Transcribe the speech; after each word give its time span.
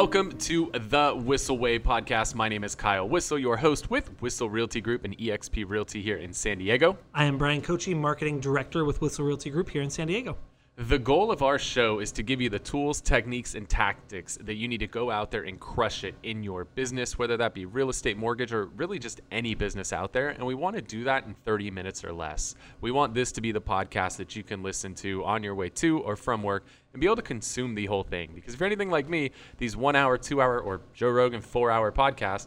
Welcome 0.00 0.38
to 0.38 0.70
the 0.72 1.12
Whissel 1.14 1.58
Way 1.58 1.78
podcast. 1.78 2.34
My 2.34 2.48
name 2.48 2.64
is 2.64 2.74
Kyle 2.74 3.06
Whissel, 3.06 3.38
your 3.38 3.58
host 3.58 3.90
with 3.90 4.08
Whissel 4.22 4.48
Realty 4.48 4.80
Group 4.80 5.04
and 5.04 5.14
EXP 5.18 5.68
Realty 5.68 6.00
here 6.00 6.16
in 6.16 6.32
San 6.32 6.56
Diego. 6.56 6.96
I 7.12 7.26
am 7.26 7.36
Bryan 7.36 7.60
Kochi, 7.60 7.92
Marketing 7.92 8.40
Director 8.40 8.86
with 8.86 9.02
Whissel 9.02 9.26
Realty 9.26 9.50
Group 9.50 9.68
here 9.68 9.82
in 9.82 9.90
San 9.90 10.06
Diego. 10.06 10.38
The 10.88 10.98
goal 10.98 11.30
of 11.30 11.42
our 11.42 11.58
show 11.58 11.98
is 11.98 12.10
to 12.12 12.22
give 12.22 12.40
you 12.40 12.48
the 12.48 12.58
tools, 12.58 13.02
techniques, 13.02 13.54
and 13.54 13.68
tactics 13.68 14.38
that 14.40 14.54
you 14.54 14.66
need 14.66 14.78
to 14.78 14.86
go 14.86 15.10
out 15.10 15.30
there 15.30 15.42
and 15.42 15.60
crush 15.60 16.04
it 16.04 16.14
in 16.22 16.42
your 16.42 16.64
business, 16.64 17.18
whether 17.18 17.36
that 17.36 17.52
be 17.52 17.66
real 17.66 17.90
estate, 17.90 18.16
mortgage, 18.16 18.50
or 18.50 18.64
really 18.64 18.98
just 18.98 19.20
any 19.30 19.54
business 19.54 19.92
out 19.92 20.14
there. 20.14 20.30
And 20.30 20.46
we 20.46 20.54
want 20.54 20.76
to 20.76 20.80
do 20.80 21.04
that 21.04 21.26
in 21.26 21.34
30 21.44 21.70
minutes 21.70 22.02
or 22.02 22.14
less. 22.14 22.54
We 22.80 22.92
want 22.92 23.12
this 23.12 23.30
to 23.32 23.42
be 23.42 23.52
the 23.52 23.60
podcast 23.60 24.16
that 24.16 24.34
you 24.34 24.42
can 24.42 24.62
listen 24.62 24.94
to 24.94 25.22
on 25.22 25.42
your 25.42 25.54
way 25.54 25.68
to 25.68 25.98
or 25.98 26.16
from 26.16 26.42
work 26.42 26.64
and 26.94 27.00
be 27.00 27.06
able 27.06 27.16
to 27.16 27.22
consume 27.22 27.74
the 27.74 27.84
whole 27.84 28.02
thing. 28.02 28.30
Because 28.34 28.54
if 28.54 28.60
you're 28.60 28.66
anything 28.66 28.88
like 28.88 29.06
me, 29.06 29.32
these 29.58 29.76
one 29.76 29.96
hour, 29.96 30.16
two 30.16 30.40
hour, 30.40 30.60
or 30.60 30.80
Joe 30.94 31.10
Rogan 31.10 31.42
four 31.42 31.70
hour 31.70 31.92
podcasts, 31.92 32.46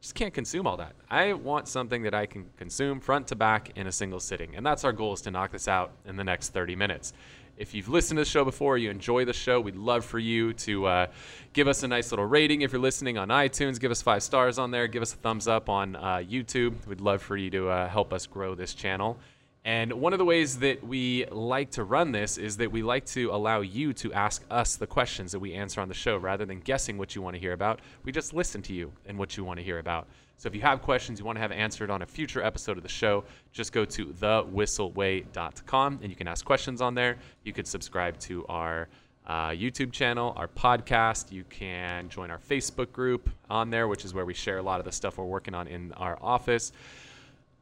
just 0.00 0.16
can't 0.16 0.34
consume 0.34 0.66
all 0.66 0.76
that. 0.76 0.94
I 1.10 1.32
want 1.32 1.68
something 1.68 2.02
that 2.02 2.12
I 2.12 2.26
can 2.26 2.46
consume 2.56 2.98
front 2.98 3.28
to 3.28 3.36
back 3.36 3.70
in 3.76 3.86
a 3.86 3.92
single 3.92 4.18
sitting. 4.18 4.56
And 4.56 4.66
that's 4.66 4.84
our 4.84 4.92
goal 4.92 5.14
is 5.14 5.20
to 5.22 5.30
knock 5.30 5.52
this 5.52 5.68
out 5.68 5.92
in 6.06 6.16
the 6.16 6.24
next 6.24 6.48
30 6.48 6.74
minutes. 6.74 7.12
If 7.58 7.74
you've 7.74 7.90
listened 7.90 8.16
to 8.16 8.22
the 8.22 8.28
show 8.28 8.44
before, 8.44 8.78
you 8.78 8.90
enjoy 8.90 9.26
the 9.26 9.34
show, 9.34 9.60
we'd 9.60 9.76
love 9.76 10.06
for 10.06 10.18
you 10.18 10.54
to 10.54 10.86
uh, 10.86 11.06
give 11.52 11.68
us 11.68 11.82
a 11.82 11.88
nice 11.88 12.10
little 12.10 12.24
rating. 12.24 12.62
If 12.62 12.72
you're 12.72 12.80
listening 12.80 13.18
on 13.18 13.28
iTunes, 13.28 13.78
give 13.78 13.90
us 13.90 14.00
five 14.00 14.22
stars 14.22 14.58
on 14.58 14.70
there. 14.70 14.86
Give 14.88 15.02
us 15.02 15.12
a 15.12 15.16
thumbs 15.16 15.46
up 15.46 15.68
on 15.68 15.94
uh, 15.96 16.22
YouTube. 16.26 16.86
We'd 16.86 17.02
love 17.02 17.20
for 17.20 17.36
you 17.36 17.50
to 17.50 17.68
uh, 17.68 17.88
help 17.88 18.14
us 18.14 18.26
grow 18.26 18.54
this 18.54 18.72
channel. 18.72 19.18
And 19.64 19.92
one 19.92 20.12
of 20.14 20.18
the 20.18 20.24
ways 20.24 20.58
that 20.60 20.82
we 20.84 21.26
like 21.26 21.70
to 21.72 21.84
run 21.84 22.10
this 22.10 22.38
is 22.38 22.56
that 22.56 22.72
we 22.72 22.82
like 22.82 23.04
to 23.06 23.30
allow 23.30 23.60
you 23.60 23.92
to 23.92 24.12
ask 24.14 24.42
us 24.50 24.76
the 24.76 24.86
questions 24.86 25.30
that 25.32 25.38
we 25.38 25.52
answer 25.52 25.80
on 25.82 25.88
the 25.88 25.94
show 25.94 26.16
rather 26.16 26.46
than 26.46 26.58
guessing 26.58 26.96
what 26.96 27.14
you 27.14 27.22
want 27.22 27.34
to 27.34 27.40
hear 27.40 27.52
about. 27.52 27.80
We 28.02 28.12
just 28.12 28.32
listen 28.32 28.62
to 28.62 28.72
you 28.72 28.92
and 29.06 29.18
what 29.18 29.36
you 29.36 29.44
want 29.44 29.58
to 29.58 29.64
hear 29.64 29.78
about. 29.78 30.08
So 30.42 30.48
if 30.48 30.56
you 30.56 30.60
have 30.62 30.82
questions 30.82 31.20
you 31.20 31.24
want 31.24 31.36
to 31.36 31.40
have 31.40 31.52
answered 31.52 31.88
on 31.88 32.02
a 32.02 32.06
future 32.06 32.42
episode 32.42 32.76
of 32.76 32.82
the 32.82 32.88
show, 32.88 33.22
just 33.52 33.72
go 33.72 33.84
to 33.84 34.06
thewhisselway.com 34.06 36.00
and 36.02 36.10
you 36.10 36.16
can 36.16 36.26
ask 36.26 36.44
questions 36.44 36.80
on 36.80 36.96
there. 36.96 37.18
You 37.44 37.52
could 37.52 37.68
subscribe 37.68 38.18
to 38.22 38.44
our 38.48 38.88
uh, 39.24 39.50
YouTube 39.50 39.92
channel, 39.92 40.32
our 40.36 40.48
podcast. 40.48 41.30
You 41.30 41.44
can 41.44 42.08
join 42.08 42.32
our 42.32 42.40
Facebook 42.40 42.90
group 42.90 43.30
on 43.48 43.70
there, 43.70 43.86
which 43.86 44.04
is 44.04 44.14
where 44.14 44.26
we 44.26 44.34
share 44.34 44.58
a 44.58 44.62
lot 44.62 44.80
of 44.80 44.84
the 44.84 44.90
stuff 44.90 45.16
we're 45.16 45.26
working 45.26 45.54
on 45.54 45.68
in 45.68 45.92
our 45.92 46.18
office. 46.20 46.72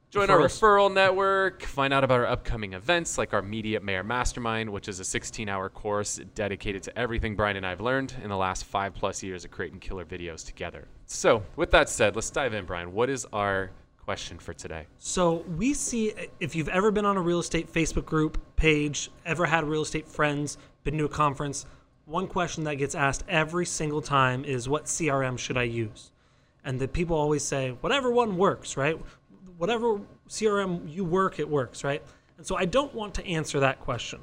Join 0.09 0.31
our 0.31 0.39
referral 0.39 0.91
network. 0.91 1.63
Find 1.65 1.93
out 1.93 2.03
about 2.03 2.21
our 2.21 2.27
upcoming 2.27 2.73
events 2.73 3.19
like 3.19 3.35
our 3.35 3.43
Media 3.43 3.79
Mayor 3.81 4.03
Mastermind, 4.03 4.71
which 4.71 4.89
is 4.89 5.01
a 5.01 5.05
16 5.05 5.51
hour 5.51 5.69
course 5.69 6.19
dedicated 6.35 6.83
to 6.85 6.99
everything 6.99 7.37
Bryan 7.37 7.59
and 7.59 7.67
I 7.67 7.69
have 7.69 7.83
learned 7.83 8.15
in 8.23 8.31
the 8.31 8.39
last 8.39 8.65
five 8.65 8.95
plus 8.95 9.23
years 9.23 9.45
of 9.45 9.51
creating 9.51 9.81
killer 9.81 10.07
videos 10.07 10.47
together. 10.47 10.89
So, 11.13 11.43
with 11.57 11.73
that 11.73 11.89
said, 11.89 12.15
let's 12.15 12.31
dive 12.31 12.55
in, 12.55 12.65
Bryan. 12.65 12.93
What 12.93 13.11
is 13.11 13.27
our 13.33 13.73
question 13.99 14.39
for 14.39 14.55
today? 14.55 14.87
So 15.01 15.45
we 15.57 15.75
see 15.75 16.15
if 16.39 16.55
you've 16.55 16.69
ever 16.69 16.93
been 16.93 17.05
on 17.05 17.17
a 17.17 17.21
real 17.21 17.41
estate 17.41 17.71
Facebook 17.71 18.05
group 18.05 18.41
page, 18.55 19.11
ever 19.27 19.45
had 19.45 19.65
real 19.65 19.83
estate 19.83 20.07
friends, 20.07 20.57
been 20.85 20.97
to 20.99 21.07
a 21.07 21.09
conference, 21.09 21.67
one 22.05 22.29
question 22.29 22.63
that 22.65 22.77
gets 22.77 22.95
asked 22.95 23.25
every 23.29 23.67
single 23.67 24.01
time 24.01 24.45
is 24.45 24.69
what 24.69 24.85
CRM 24.85 25.37
should 25.37 25.59
I 25.59 25.65
use? 25.65 26.13
And 26.65 26.79
the 26.79 26.87
people 26.87 27.17
always 27.17 27.43
say, 27.43 27.71
whatever 27.81 28.13
one 28.13 28.37
works, 28.37 28.77
right? 28.77 28.97
Whatever 29.59 30.01
CRM 30.29 30.89
you 30.89 31.05
work, 31.05 31.41
it 31.41 31.49
works, 31.49 31.83
right? 31.83 32.05
And 32.39 32.47
so 32.47 32.55
I 32.55 32.67
don't 32.67 32.95
want 32.95 33.15
to 33.15 33.27
answer 33.27 33.59
that 33.59 33.81
question. 33.81 34.21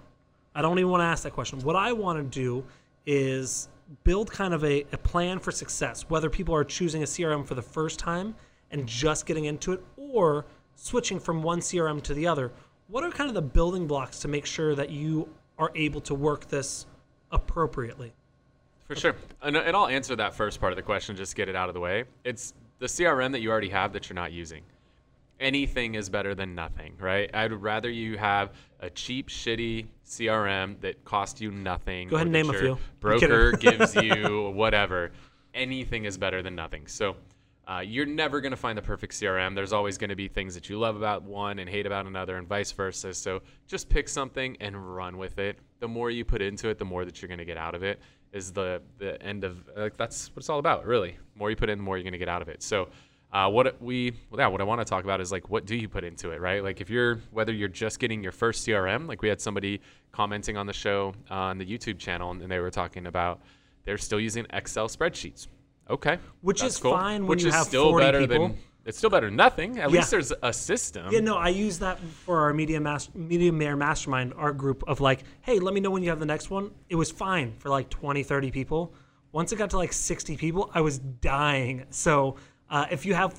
I 0.55 0.61
don't 0.61 0.79
even 0.79 0.89
want 0.89 1.01
to 1.01 1.05
ask 1.05 1.23
that 1.23 1.33
question. 1.33 1.59
What 1.59 1.75
I 1.75 1.91
want 1.91 2.17
to 2.17 2.39
do 2.39 2.63
is 3.05 3.67
build 4.03 4.31
kind 4.31 4.53
of 4.53 4.63
a, 4.63 4.85
a 4.91 4.97
plan 4.97 5.39
for 5.39 5.51
success, 5.51 6.05
whether 6.09 6.29
people 6.29 6.55
are 6.55 6.63
choosing 6.63 7.03
a 7.03 7.05
CRM 7.05 7.45
for 7.45 7.55
the 7.55 7.61
first 7.61 7.99
time 7.99 8.35
and 8.71 8.87
just 8.87 9.25
getting 9.25 9.45
into 9.45 9.73
it 9.73 9.83
or 9.95 10.45
switching 10.75 11.19
from 11.19 11.41
one 11.41 11.59
CRM 11.59 12.01
to 12.03 12.13
the 12.13 12.27
other. 12.27 12.51
What 12.87 13.03
are 13.03 13.11
kind 13.11 13.29
of 13.29 13.33
the 13.33 13.41
building 13.41 13.87
blocks 13.87 14.19
to 14.19 14.27
make 14.27 14.45
sure 14.45 14.75
that 14.75 14.89
you 14.89 15.29
are 15.57 15.71
able 15.75 16.01
to 16.01 16.15
work 16.15 16.47
this 16.47 16.85
appropriately? 17.31 18.13
For 18.87 18.95
sure. 18.95 19.15
And, 19.41 19.57
and 19.57 19.75
I'll 19.75 19.87
answer 19.87 20.15
that 20.15 20.33
first 20.33 20.61
part 20.61 20.71
of 20.71 20.77
the 20.77 20.83
question, 20.83 21.15
just 21.15 21.35
get 21.35 21.49
it 21.49 21.55
out 21.55 21.67
of 21.67 21.73
the 21.73 21.81
way. 21.81 22.05
It's 22.23 22.53
the 22.79 22.85
CRM 22.85 23.31
that 23.33 23.41
you 23.41 23.51
already 23.51 23.69
have 23.69 23.91
that 23.93 24.09
you're 24.09 24.15
not 24.15 24.31
using. 24.31 24.63
Anything 25.39 25.95
is 25.95 26.09
better 26.09 26.33
than 26.33 26.55
nothing, 26.55 26.95
right? 26.99 27.29
I'd 27.33 27.53
rather 27.53 27.89
you 27.89 28.17
have 28.17 28.53
a 28.79 28.89
cheap, 28.89 29.29
shitty 29.29 29.87
CRM 30.05 30.79
that 30.81 31.03
costs 31.05 31.41
you 31.41 31.51
nothing. 31.51 32.07
Go 32.07 32.15
ahead 32.15 32.27
and 32.27 32.33
name 32.33 32.49
a 32.49 32.53
few. 32.53 32.77
Broker 32.99 33.51
gives 33.59 33.95
you 33.95 34.51
whatever. 34.55 35.11
Anything 35.53 36.05
is 36.05 36.17
better 36.17 36.41
than 36.41 36.55
nothing. 36.55 36.87
So 36.87 37.15
uh, 37.67 37.81
you're 37.81 38.05
never 38.05 38.39
going 38.39 38.51
to 38.51 38.57
find 38.57 38.77
the 38.77 38.81
perfect 38.81 39.13
CRM. 39.13 39.53
There's 39.53 39.73
always 39.73 39.97
going 39.97 40.09
to 40.09 40.15
be 40.15 40.29
things 40.29 40.55
that 40.55 40.69
you 40.69 40.79
love 40.79 40.95
about 40.95 41.23
one 41.23 41.59
and 41.59 41.69
hate 41.69 41.85
about 41.85 42.05
another, 42.05 42.37
and 42.37 42.47
vice 42.47 42.71
versa. 42.71 43.13
So 43.13 43.41
just 43.67 43.89
pick 43.89 44.07
something 44.07 44.55
and 44.61 44.95
run 44.95 45.17
with 45.17 45.37
it. 45.37 45.59
The 45.79 45.87
more 45.87 46.09
you 46.09 46.23
put 46.23 46.41
into 46.41 46.69
it, 46.69 46.79
the 46.79 46.85
more 46.85 47.03
that 47.03 47.21
you're 47.21 47.27
going 47.27 47.39
to 47.39 47.45
get 47.45 47.57
out 47.57 47.75
of 47.75 47.83
it. 47.83 47.99
Is 48.33 48.51
the 48.51 48.81
the 48.97 49.21
end 49.23 49.43
of 49.43 49.69
like 49.75 49.97
that's 49.97 50.29
what 50.29 50.37
it's 50.37 50.49
all 50.49 50.59
about, 50.59 50.85
really. 50.85 51.11
The 51.33 51.39
more 51.39 51.49
you 51.49 51.55
put 51.55 51.69
in, 51.69 51.77
the 51.77 51.83
more 51.83 51.97
you're 51.97 52.03
going 52.03 52.11
to 52.13 52.17
get 52.17 52.29
out 52.29 52.41
of 52.41 52.49
it. 52.49 52.63
So. 52.63 52.89
Uh, 53.31 53.49
what 53.49 53.81
we 53.81 54.13
well, 54.31 54.39
yeah, 54.39 54.47
what 54.47 54.61
I 54.61 54.63
want 54.63 54.79
to 54.79 54.85
talk 54.85 55.03
about 55.03 55.19
is 55.19 55.31
like 55.31 55.49
what 55.49 55.65
do 55.65 55.75
you 55.75 55.89
put 55.89 56.03
into 56.05 56.31
it, 56.31 56.39
right? 56.39 56.63
Like 56.63 56.79
if 56.79 56.89
you're 56.89 57.19
whether 57.31 57.51
you're 57.51 57.67
just 57.67 57.99
getting 57.99 58.23
your 58.23 58.31
first 58.31 58.65
CRM, 58.65 59.07
like 59.07 59.21
we 59.21 59.27
had 59.27 59.41
somebody 59.41 59.81
commenting 60.13 60.55
on 60.55 60.65
the 60.65 60.73
show 60.73 61.13
uh, 61.29 61.33
on 61.33 61.57
the 61.57 61.65
YouTube 61.65 61.97
channel, 61.99 62.31
and 62.31 62.49
they 62.49 62.59
were 62.59 62.71
talking 62.71 63.05
about 63.05 63.41
they're 63.83 63.97
still 63.97 64.19
using 64.19 64.45
Excel 64.53 64.87
spreadsheets. 64.87 65.47
Okay, 65.89 66.17
Which 66.41 66.63
is 66.63 66.77
cool. 66.77 66.91
fine 66.91 67.21
when 67.23 67.29
Which 67.29 67.43
you 67.43 67.49
is 67.49 67.55
have 67.55 67.67
still 67.67 67.91
40 67.91 68.05
better 68.05 68.19
people. 68.27 68.47
than 68.49 68.57
it's 68.85 68.97
still 68.97 69.09
better 69.09 69.27
than 69.27 69.35
nothing. 69.35 69.79
At 69.79 69.89
Yeah. 69.89 69.97
least 69.97 70.11
there's 70.11 70.31
a 70.41 70.51
system. 70.53 71.07
Yeah, 71.11 71.19
no, 71.19 71.35
I 71.35 71.49
use 71.49 71.79
that 71.79 71.99
for 71.99 72.39
our 72.41 72.53
media 72.53 72.79
mas- 72.79 73.13
media 73.13 73.51
mayor 73.53 73.75
mastermind, 73.75 74.33
our 74.35 74.53
group 74.53 74.83
of 74.87 74.99
like, 75.01 75.23
hey, 75.41 75.59
let 75.59 75.73
me 75.73 75.79
know 75.81 75.89
when 75.91 76.03
you 76.03 76.09
have 76.09 76.19
the 76.19 76.25
next 76.25 76.49
one. 76.49 76.71
It 76.89 76.95
was 76.95 77.11
fine 77.11 77.55
for 77.59 77.67
like 77.69 77.89
20, 77.89 78.23
30 78.23 78.51
people. 78.51 78.93
Once 79.33 79.51
it 79.51 79.57
got 79.57 79.69
to 79.71 79.77
like 79.77 79.91
60 79.93 80.37
people, 80.37 80.71
I 80.73 80.79
was 80.81 80.99
dying. 80.99 81.85
So 81.89 82.37
uh, 82.69 82.85
if 82.91 83.05
you 83.05 83.13
have 83.13 83.35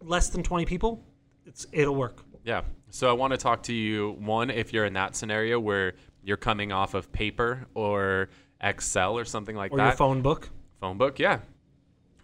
less 0.00 0.28
than 0.28 0.42
20 0.42 0.64
people, 0.66 1.02
it's 1.46 1.66
it'll 1.72 1.94
work. 1.94 2.22
Yeah. 2.44 2.62
So 2.90 3.08
I 3.08 3.12
want 3.12 3.32
to 3.32 3.36
talk 3.36 3.62
to 3.64 3.72
you 3.72 4.16
one 4.20 4.50
if 4.50 4.72
you're 4.72 4.84
in 4.84 4.92
that 4.94 5.16
scenario 5.16 5.58
where 5.58 5.94
you're 6.22 6.36
coming 6.36 6.72
off 6.72 6.94
of 6.94 7.10
paper 7.12 7.66
or 7.74 8.28
Excel 8.62 9.18
or 9.18 9.24
something 9.24 9.56
like 9.56 9.72
Or 9.72 9.78
that. 9.78 9.82
Or 9.82 9.86
your 9.88 9.96
phone 9.96 10.22
book. 10.22 10.48
phone 10.80 10.96
book, 10.96 11.18
yeah. 11.18 11.40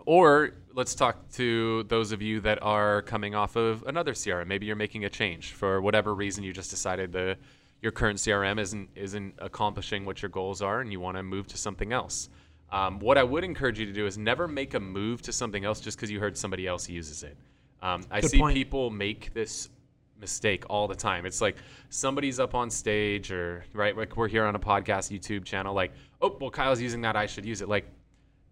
Or 0.06 0.52
let's 0.74 0.94
talk 0.94 1.28
to 1.32 1.82
those 1.84 2.12
of 2.12 2.22
you 2.22 2.40
that 2.40 2.62
are 2.62 3.02
coming 3.02 3.34
off 3.34 3.56
of 3.56 3.82
another 3.86 4.12
CRM. 4.12 4.46
Maybe 4.46 4.66
you're 4.66 4.76
making 4.76 5.04
a 5.04 5.10
change 5.10 5.52
for 5.52 5.80
whatever 5.80 6.14
reason. 6.14 6.44
You 6.44 6.52
just 6.52 6.70
decided 6.70 7.12
the 7.12 7.36
your 7.82 7.92
current 7.92 8.18
CRM 8.18 8.58
isn't 8.60 8.90
isn't 8.94 9.34
accomplishing 9.38 10.04
what 10.04 10.22
your 10.22 10.28
goals 10.28 10.62
are, 10.62 10.80
and 10.80 10.92
you 10.92 11.00
want 11.00 11.16
to 11.16 11.22
move 11.22 11.46
to 11.48 11.58
something 11.58 11.92
else. 11.92 12.28
Um, 12.72 13.00
what 13.00 13.18
I 13.18 13.22
would 13.22 13.44
encourage 13.44 13.78
you 13.78 13.86
to 13.86 13.92
do 13.92 14.06
is 14.06 14.16
never 14.16 14.46
make 14.46 14.74
a 14.74 14.80
move 14.80 15.22
to 15.22 15.32
something 15.32 15.64
else 15.64 15.80
just 15.80 15.96
because 15.96 16.10
you 16.10 16.20
heard 16.20 16.36
somebody 16.36 16.66
else 16.66 16.88
uses 16.88 17.22
it. 17.22 17.36
Um, 17.82 18.04
I 18.10 18.20
Good 18.20 18.30
see 18.30 18.38
point. 18.38 18.54
people 18.54 18.90
make 18.90 19.32
this 19.34 19.70
mistake 20.20 20.64
all 20.68 20.86
the 20.86 20.94
time. 20.94 21.26
It's 21.26 21.40
like 21.40 21.56
somebody's 21.88 22.38
up 22.38 22.54
on 22.54 22.70
stage 22.70 23.32
or 23.32 23.64
right, 23.72 23.96
like 23.96 24.16
we're 24.16 24.28
here 24.28 24.44
on 24.44 24.54
a 24.54 24.58
podcast 24.58 25.10
YouTube 25.10 25.44
channel, 25.44 25.74
like, 25.74 25.92
oh, 26.20 26.36
well, 26.40 26.50
Kyle's 26.50 26.80
using 26.80 27.00
that, 27.02 27.16
I 27.16 27.26
should 27.26 27.44
use 27.44 27.62
it. 27.62 27.68
Like 27.68 27.86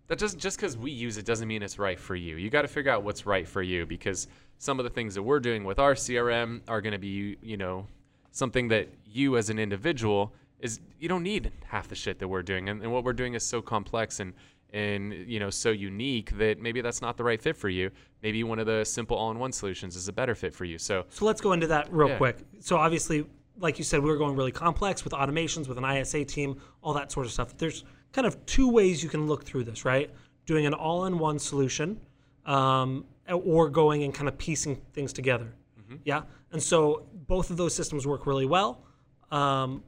that 0.09 0.19
doesn't 0.19 0.41
just 0.41 0.57
because 0.57 0.77
we 0.77 0.91
use 0.91 1.19
it 1.19 1.27
doesn't 1.27 1.47
mean 1.47 1.63
it's 1.63 1.79
right 1.79 2.01
for 2.01 2.17
you. 2.17 2.37
You 2.37 2.51
got 2.51 2.63
to 2.63 2.69
figure 2.69 2.91
out 2.91 3.03
what's 3.03 3.27
right 3.27 3.47
for 3.47 3.63
you 3.63 3.87
because 3.87 4.27
some 4.59 4.81
of 4.81 4.85
the 4.85 4.91
things 4.91 5.15
that 5.15 5.23
we're 5.23 5.41
doing 5.41 5.65
with 5.65 5.79
our 5.79 5.95
CRM 5.95 6.63
are 6.67 6.81
going 6.81 6.93
to 6.93 6.99
be, 6.99 7.37
you 7.43 7.57
know, 7.57 7.87
something 8.33 8.69
that 8.69 8.89
you 9.05 9.37
as 9.37 9.51
an 9.51 9.59
individual 9.59 10.33
is 10.61 10.81
you 10.99 11.09
don't 11.09 11.23
need 11.23 11.53
half 11.67 11.89
the 11.89 11.95
shit 11.95 12.19
that 12.19 12.29
we're 12.29 12.43
doing, 12.43 12.69
and, 12.69 12.83
and 12.83 12.93
what 12.93 13.05
we're 13.05 13.13
doing 13.13 13.35
is 13.35 13.45
so 13.45 13.63
complex 13.63 14.21
and 14.21 14.33
and 14.73 15.15
you 15.27 15.41
know 15.41 15.49
so 15.51 15.71
unique 15.71 16.37
that 16.37 16.61
maybe 16.61 16.81
that's 16.81 17.01
not 17.01 17.17
the 17.17 17.25
right 17.25 17.41
fit 17.41 17.57
for 17.57 17.69
you. 17.69 17.91
Maybe 18.23 18.43
one 18.45 18.59
of 18.59 18.67
the 18.67 18.85
simple 18.85 19.17
all-in-one 19.17 19.53
solutions 19.53 19.97
is 19.97 20.09
a 20.09 20.13
better 20.13 20.35
fit 20.35 20.55
for 20.55 20.65
you. 20.65 20.77
So 20.79 21.05
So 21.09 21.25
let's 21.25 21.41
go 21.41 21.53
into 21.53 21.67
that 21.69 21.91
real 21.93 22.09
Yeah. 22.09 22.17
quick. 22.19 22.39
So 22.61 22.77
obviously, 22.77 23.27
like 23.59 23.79
you 23.79 23.85
said, 23.85 24.01
we 24.03 24.11
were 24.11 24.19
going 24.19 24.37
really 24.37 24.53
complex 24.53 25.05
with 25.05 25.13
automations, 25.15 25.69
with 25.69 25.79
an 25.79 25.85
ISA 25.85 26.25
team, 26.25 26.61
all 26.83 26.93
that 26.95 27.11
sort 27.13 27.25
of 27.27 27.33
stuff. 27.33 27.57
There's 27.57 27.85
kind 28.13 28.27
of 28.27 28.45
two 28.47 28.69
ways 28.71 29.03
you 29.03 29.09
can 29.09 29.27
look 29.27 29.45
through 29.45 29.65
this, 29.65 29.85
right? 29.85 30.11
Doing 30.45 30.67
an 30.67 30.75
all-in-one 30.75 31.39
solution, 31.39 32.01
um, 32.45 33.05
or 33.31 33.69
going 33.71 34.03
and 34.03 34.13
kind 34.15 34.29
of 34.29 34.37
piecing 34.39 34.77
things 34.93 35.13
together. 35.13 35.55
Yeah, 36.05 36.23
and 36.53 36.63
so 36.63 37.07
both 37.27 37.49
of 37.51 37.57
those 37.57 37.75
systems 37.75 38.07
work 38.07 38.27
really 38.27 38.45
well. 38.45 38.83
Um, 39.31 39.83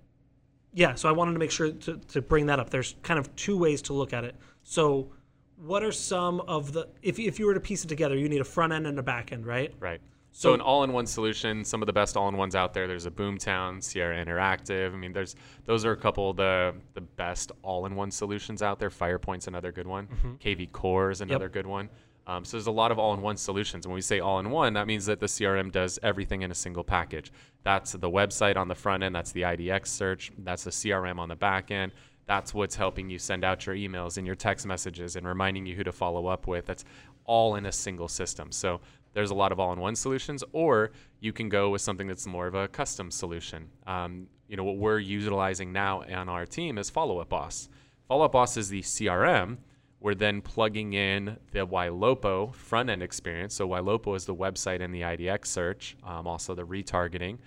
yeah, 0.72 0.94
so 0.94 1.08
I 1.08 1.12
wanted 1.12 1.32
to 1.32 1.38
make 1.38 1.50
sure 1.50 1.72
to, 1.72 1.96
to 1.96 2.22
bring 2.22 2.46
that 2.46 2.60
up. 2.60 2.70
There's 2.70 2.94
kind 3.02 3.18
of 3.18 3.34
two 3.36 3.56
ways 3.56 3.82
to 3.82 3.92
look 3.92 4.12
at 4.12 4.24
it. 4.24 4.36
So, 4.62 5.10
what 5.56 5.82
are 5.82 5.92
some 5.92 6.40
of 6.42 6.72
the 6.72 6.88
if 7.02 7.18
if 7.18 7.38
you 7.38 7.46
were 7.46 7.54
to 7.54 7.60
piece 7.60 7.84
it 7.84 7.88
together, 7.88 8.16
you 8.16 8.28
need 8.28 8.40
a 8.40 8.44
front 8.44 8.72
end 8.72 8.86
and 8.86 8.98
a 8.98 9.02
back 9.02 9.32
end, 9.32 9.46
right? 9.46 9.74
right. 9.80 10.00
So, 10.32 10.54
an 10.54 10.60
all-in-one 10.60 11.06
solution, 11.06 11.64
some 11.64 11.82
of 11.82 11.86
the 11.86 11.92
best 11.92 12.16
all-in-ones 12.16 12.54
out 12.54 12.72
there. 12.72 12.86
There's 12.86 13.06
a 13.06 13.10
Boomtown, 13.10 13.82
Sierra 13.82 14.24
Interactive. 14.24 14.92
I 14.92 14.96
mean, 14.96 15.12
there's 15.12 15.34
those 15.64 15.84
are 15.84 15.90
a 15.90 15.96
couple 15.96 16.30
of 16.30 16.36
the 16.36 16.74
the 16.94 17.00
best 17.00 17.50
all-in-one 17.62 18.12
solutions 18.12 18.62
out 18.62 18.78
there. 18.78 18.90
Firepoint's 18.90 19.48
another 19.48 19.72
good 19.72 19.88
one. 19.88 20.06
Mm-hmm. 20.06 20.34
kvCORE 20.36 21.12
is 21.12 21.20
another 21.20 21.48
good 21.48 21.66
one. 21.66 21.90
Um, 22.30 22.44
so 22.44 22.56
there's 22.56 22.68
a 22.68 22.70
lot 22.70 22.92
of 22.92 22.98
all-in-one 23.00 23.36
solutions. 23.36 23.88
When 23.88 23.94
we 23.94 24.00
say 24.00 24.20
all-in-one, 24.20 24.74
that 24.74 24.86
means 24.86 25.04
that 25.06 25.18
the 25.18 25.26
CRM 25.26 25.72
does 25.72 25.98
everything 26.00 26.42
in 26.42 26.52
a 26.52 26.54
single 26.54 26.84
package. 26.84 27.32
That's 27.64 27.90
the 27.90 28.08
website 28.08 28.56
on 28.56 28.68
the 28.68 28.74
front 28.76 29.02
end. 29.02 29.16
That's 29.16 29.32
the 29.32 29.42
IDX 29.42 29.88
search. 29.88 30.30
That's 30.38 30.62
the 30.62 30.70
CRM 30.70 31.18
on 31.18 31.28
the 31.28 31.34
back 31.34 31.72
end. 31.72 31.90
That's 32.26 32.54
what's 32.54 32.76
helping 32.76 33.10
you 33.10 33.18
send 33.18 33.44
out 33.44 33.66
your 33.66 33.74
emails 33.74 34.16
and 34.16 34.24
your 34.24 34.36
text 34.36 34.64
messages 34.64 35.16
and 35.16 35.26
reminding 35.26 35.66
you 35.66 35.74
who 35.74 35.82
to 35.82 35.90
follow 35.90 36.28
up 36.28 36.46
with. 36.46 36.66
That's 36.66 36.84
all 37.24 37.56
in 37.56 37.66
a 37.66 37.72
single 37.72 38.06
system. 38.06 38.52
So 38.52 38.80
there's 39.12 39.32
a 39.32 39.34
lot 39.34 39.50
of 39.50 39.58
all-in-one 39.58 39.96
solutions, 39.96 40.44
or 40.52 40.92
you 41.18 41.32
can 41.32 41.48
go 41.48 41.70
with 41.70 41.80
something 41.80 42.06
that's 42.06 42.28
more 42.28 42.46
of 42.46 42.54
a 42.54 42.68
custom 42.68 43.10
solution. 43.10 43.68
Um, 43.88 44.28
you 44.46 44.56
know 44.56 44.62
what 44.62 44.76
we're 44.76 45.00
utilizing 45.00 45.72
now 45.72 46.04
on 46.04 46.28
our 46.28 46.46
team 46.46 46.78
is 46.78 46.90
Follow 46.90 47.18
Up 47.18 47.30
Boss. 47.30 47.68
Follow 48.06 48.26
Up 48.26 48.32
Boss 48.32 48.56
is 48.56 48.68
the 48.68 48.82
CRM. 48.82 49.58
We're 50.00 50.14
then 50.14 50.40
plugging 50.40 50.94
in 50.94 51.36
the 51.52 51.66
Ylopo 51.66 52.54
front-end 52.54 53.02
experience. 53.02 53.54
So 53.54 53.68
Ylopo 53.68 54.16
is 54.16 54.24
the 54.24 54.34
website 54.34 54.80
and 54.80 54.94
the 54.94 55.02
IDX 55.02 55.46
search, 55.46 55.96
um, 56.02 56.26
also 56.26 56.54
the 56.54 56.64
retargeting 56.66 57.38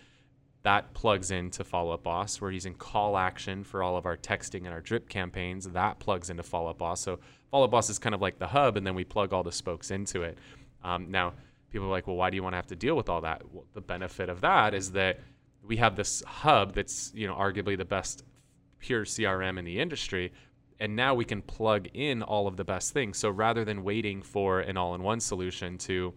that 0.63 0.93
plugs 0.93 1.29
into 1.29 1.63
Follow 1.63 1.91
Up 1.91 2.03
Boss. 2.03 2.39
We're 2.41 2.51
using 2.51 2.73
CallAction 2.75 3.65
for 3.65 3.83
all 3.83 3.97
of 3.97 4.05
our 4.05 4.17
texting 4.17 4.59
and 4.59 4.69
our 4.69 4.81
drip 4.81 5.09
campaigns. 5.09 5.69
That 5.69 5.99
plugs 5.99 6.29
into 6.29 6.41
Follow 6.41 6.71
Up 6.71 6.77
Boss. 6.77 7.01
So 7.01 7.19
Follow 7.51 7.65
Up 7.65 7.71
Boss 7.71 7.89
is 7.89 7.99
kind 7.99 8.15
of 8.15 8.21
like 8.21 8.39
the 8.39 8.47
hub, 8.47 8.77
and 8.77 8.87
then 8.87 8.95
we 8.95 9.03
plug 9.03 9.33
all 9.33 9.43
the 9.43 9.51
spokes 9.51 9.91
into 9.91 10.23
it. 10.23 10.37
Um, 10.83 11.11
now, 11.11 11.33
people 11.69 11.87
are 11.87 11.91
like, 11.91 12.07
well, 12.07 12.15
why 12.15 12.29
do 12.29 12.37
you 12.37 12.43
want 12.43 12.53
to 12.53 12.57
have 12.57 12.67
to 12.67 12.75
deal 12.75 12.95
with 12.95 13.09
all 13.09 13.21
that? 13.21 13.41
Well, 13.51 13.65
the 13.73 13.81
benefit 13.81 14.29
of 14.29 14.41
that 14.41 14.73
is 14.73 14.93
that 14.93 15.19
we 15.65 15.77
have 15.77 15.95
this 15.95 16.23
hub 16.25 16.73
that's 16.73 17.11
you 17.13 17.27
know 17.27 17.35
arguably 17.35 17.77
the 17.77 17.85
best 17.85 18.23
pure 18.79 19.03
CRM 19.03 19.59
in 19.59 19.65
the 19.65 19.79
industry. 19.79 20.31
And 20.83 20.97
now 20.97 21.15
we 21.15 21.23
can 21.23 21.41
plug 21.41 21.87
in 21.93 22.21
all 22.21 22.45
of 22.45 22.57
the 22.57 22.65
best 22.65 22.91
things. 22.91 23.17
So 23.17 23.29
rather 23.29 23.63
than 23.63 23.85
waiting 23.85 24.21
for 24.21 24.59
an 24.59 24.75
all-in-one 24.75 25.21
solution 25.21 25.77
to, 25.77 26.13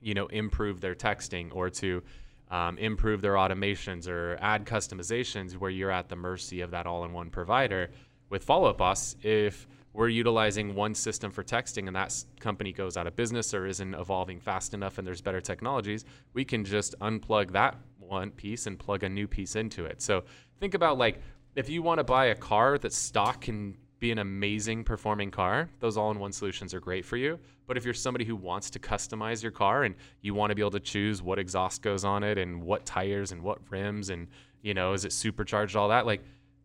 you 0.00 0.14
know, 0.14 0.28
improve 0.28 0.80
their 0.80 0.94
texting 0.94 1.54
or 1.54 1.68
to 1.68 2.02
um, 2.50 2.78
improve 2.78 3.20
their 3.20 3.34
automations 3.34 4.08
or 4.08 4.38
add 4.40 4.64
customizations 4.64 5.58
where 5.58 5.68
you're 5.70 5.90
at 5.90 6.08
the 6.08 6.16
mercy 6.16 6.62
of 6.62 6.70
that 6.70 6.86
all-in-one 6.86 7.28
provider. 7.28 7.90
With 8.30 8.42
Follow 8.42 8.70
Up 8.70 8.78
Boss, 8.78 9.14
if 9.22 9.66
we're 9.92 10.08
utilizing 10.08 10.74
one 10.74 10.94
system 10.94 11.30
for 11.30 11.44
texting 11.44 11.86
and 11.86 11.94
that 11.94 12.24
company 12.40 12.72
goes 12.72 12.96
out 12.96 13.06
of 13.06 13.14
business 13.14 13.52
or 13.52 13.66
isn't 13.66 13.94
evolving 13.94 14.40
fast 14.40 14.72
enough 14.72 14.96
and 14.96 15.06
there's 15.06 15.20
better 15.20 15.42
technologies, 15.42 16.06
we 16.32 16.46
can 16.46 16.64
just 16.64 16.98
unplug 17.00 17.52
that 17.52 17.76
one 17.98 18.30
piece 18.30 18.66
and 18.66 18.78
plug 18.78 19.02
a 19.02 19.08
new 19.10 19.28
piece 19.28 19.54
into 19.54 19.84
it. 19.84 20.00
So 20.00 20.24
think 20.60 20.72
about 20.72 20.96
like 20.96 21.20
if 21.54 21.68
you 21.68 21.82
want 21.82 21.98
to 21.98 22.04
buy 22.04 22.26
a 22.26 22.34
car 22.34 22.78
that's 22.78 22.96
stock 22.96 23.42
can 23.42 23.76
be 24.02 24.10
an 24.10 24.18
amazing 24.18 24.84
performing 24.84 25.30
car, 25.30 25.70
those 25.80 25.96
all 25.96 26.10
in 26.10 26.18
one 26.18 26.32
solutions 26.32 26.74
are 26.74 26.80
great 26.80 27.04
for 27.04 27.16
you. 27.16 27.38
But 27.66 27.76
if 27.78 27.84
you're 27.84 27.94
somebody 27.94 28.24
who 28.24 28.36
wants 28.36 28.68
to 28.70 28.78
customize 28.78 29.42
your 29.42 29.52
car 29.52 29.84
and 29.84 29.94
you 30.20 30.34
want 30.34 30.50
to 30.50 30.54
be 30.54 30.60
able 30.60 30.72
to 30.72 30.80
choose 30.80 31.22
what 31.22 31.38
exhaust 31.38 31.80
goes 31.80 32.04
on 32.04 32.22
it 32.22 32.36
and 32.36 32.62
what 32.62 32.84
tires 32.84 33.32
and 33.32 33.40
what 33.42 33.58
rims 33.70 34.10
and, 34.10 34.26
you 34.60 34.74
know, 34.74 34.92
is 34.92 35.04
it 35.04 35.12
supercharged, 35.12 35.76
all 35.76 35.88
that, 35.88 36.04
like, 36.04 36.22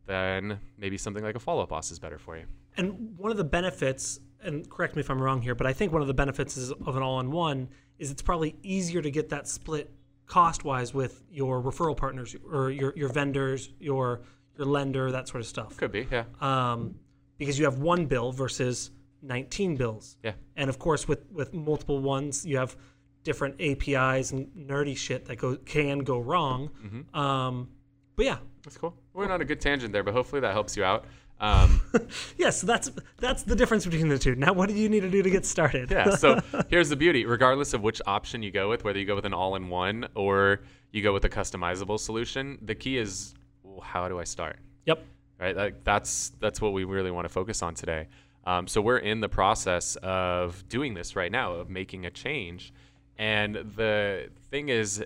then 0.07 0.59
maybe 0.77 0.97
something 0.97 1.23
like 1.23 1.35
a 1.35 1.39
follow 1.39 1.63
up 1.63 1.69
boss 1.69 1.91
is 1.91 1.99
better 1.99 2.17
for 2.17 2.35
you. 2.35 2.43
And 2.75 3.17
one 3.17 3.31
of 3.31 3.37
the 3.37 3.43
benefits, 3.43 4.19
and 4.43 4.69
correct 4.69 4.95
me 4.95 5.01
if 5.01 5.09
I'm 5.09 5.21
wrong 5.21 5.41
here, 5.41 5.55
but 5.55 5.67
I 5.67 5.73
think 5.73 5.93
one 5.93 6.01
of 6.01 6.07
the 6.07 6.13
benefits 6.13 6.57
is 6.57 6.71
of 6.71 6.95
an 6.97 7.03
all-in-one 7.03 7.69
is 7.99 8.11
it's 8.11 8.21
probably 8.21 8.55
easier 8.63 9.01
to 9.01 9.11
get 9.11 9.29
that 9.29 9.47
split 9.47 9.91
cost-wise 10.25 10.93
with 10.93 11.23
your 11.31 11.61
referral 11.61 11.95
partners 11.95 12.35
or 12.51 12.71
your, 12.71 12.93
your 12.95 13.09
vendors, 13.09 13.69
your 13.79 14.21
your 14.57 14.65
lender, 14.65 15.11
that 15.11 15.27
sort 15.27 15.41
of 15.41 15.45
stuff. 15.47 15.77
Could 15.77 15.91
be, 15.91 16.07
yeah. 16.11 16.23
Um, 16.41 16.95
because 17.37 17.57
you 17.57 17.65
have 17.65 17.79
one 17.79 18.05
bill 18.05 18.31
versus 18.31 18.91
19 19.21 19.75
bills. 19.75 20.17
Yeah. 20.23 20.33
And 20.55 20.69
of 20.69 20.79
course, 20.79 21.07
with 21.07 21.29
with 21.31 21.53
multiple 21.53 21.99
ones, 21.99 22.45
you 22.45 22.57
have 22.57 22.75
different 23.23 23.59
APIs 23.59 24.31
and 24.31 24.47
nerdy 24.55 24.95
shit 24.95 25.25
that 25.25 25.37
go 25.37 25.57
can 25.57 25.99
go 25.99 26.19
wrong. 26.19 26.69
Mm-hmm. 26.83 27.19
Um, 27.19 27.69
but 28.15 28.25
yeah, 28.25 28.37
That's 28.63 28.77
cool. 28.77 28.95
We 29.13 29.19
went 29.19 29.31
on 29.31 29.41
a 29.41 29.45
good 29.45 29.61
tangent 29.61 29.93
there, 29.93 30.03
but 30.03 30.13
hopefully 30.13 30.41
that 30.41 30.53
helps 30.53 30.75
you 30.75 30.83
out. 30.83 31.05
Um, 31.39 31.81
yes, 32.37 32.61
that's 32.61 32.89
that's 33.17 33.43
the 33.43 33.55
difference 33.55 33.85
between 33.85 34.07
the 34.07 34.17
two. 34.17 34.35
Now, 34.35 34.53
what 34.53 34.69
do 34.69 34.75
you 34.75 34.89
need 34.89 35.01
to 35.01 35.09
do 35.09 35.21
to 35.21 35.29
get 35.29 35.45
started? 35.45 35.91
yeah. 35.91 36.15
So 36.15 36.39
here's 36.69 36.89
the 36.89 36.95
beauty. 36.95 37.25
Regardless 37.25 37.73
of 37.73 37.83
which 37.83 38.01
option 38.07 38.41
you 38.41 38.51
go 38.51 38.69
with, 38.69 38.83
whether 38.83 38.97
you 38.97 39.05
go 39.05 39.15
with 39.15 39.25
an 39.25 39.33
all-in-one 39.33 40.07
or 40.15 40.61
you 40.91 41.03
go 41.03 41.13
with 41.13 41.25
a 41.25 41.29
customizable 41.29 41.99
solution, 41.99 42.57
the 42.61 42.73
key 42.75 42.97
is 42.97 43.35
well, 43.61 43.81
how 43.81 44.07
do 44.07 44.19
I 44.19 44.23
start? 44.23 44.57
Yep. 44.85 45.03
Right. 45.39 45.55
Like 45.55 45.83
that's 45.83 46.31
that's 46.39 46.59
what 46.59 46.73
we 46.73 46.83
really 46.83 47.11
want 47.11 47.25
to 47.25 47.29
focus 47.29 47.61
on 47.61 47.75
today. 47.75 48.07
Um, 48.45 48.65
so 48.67 48.81
we're 48.81 48.97
in 48.97 49.19
the 49.19 49.29
process 49.29 49.97
of 49.97 50.67
doing 50.69 50.93
this 50.93 51.15
right 51.15 51.31
now, 51.31 51.53
of 51.53 51.69
making 51.69 52.05
a 52.05 52.09
change. 52.09 52.73
And 53.17 53.55
the 53.75 54.29
thing 54.49 54.69
is, 54.69 55.03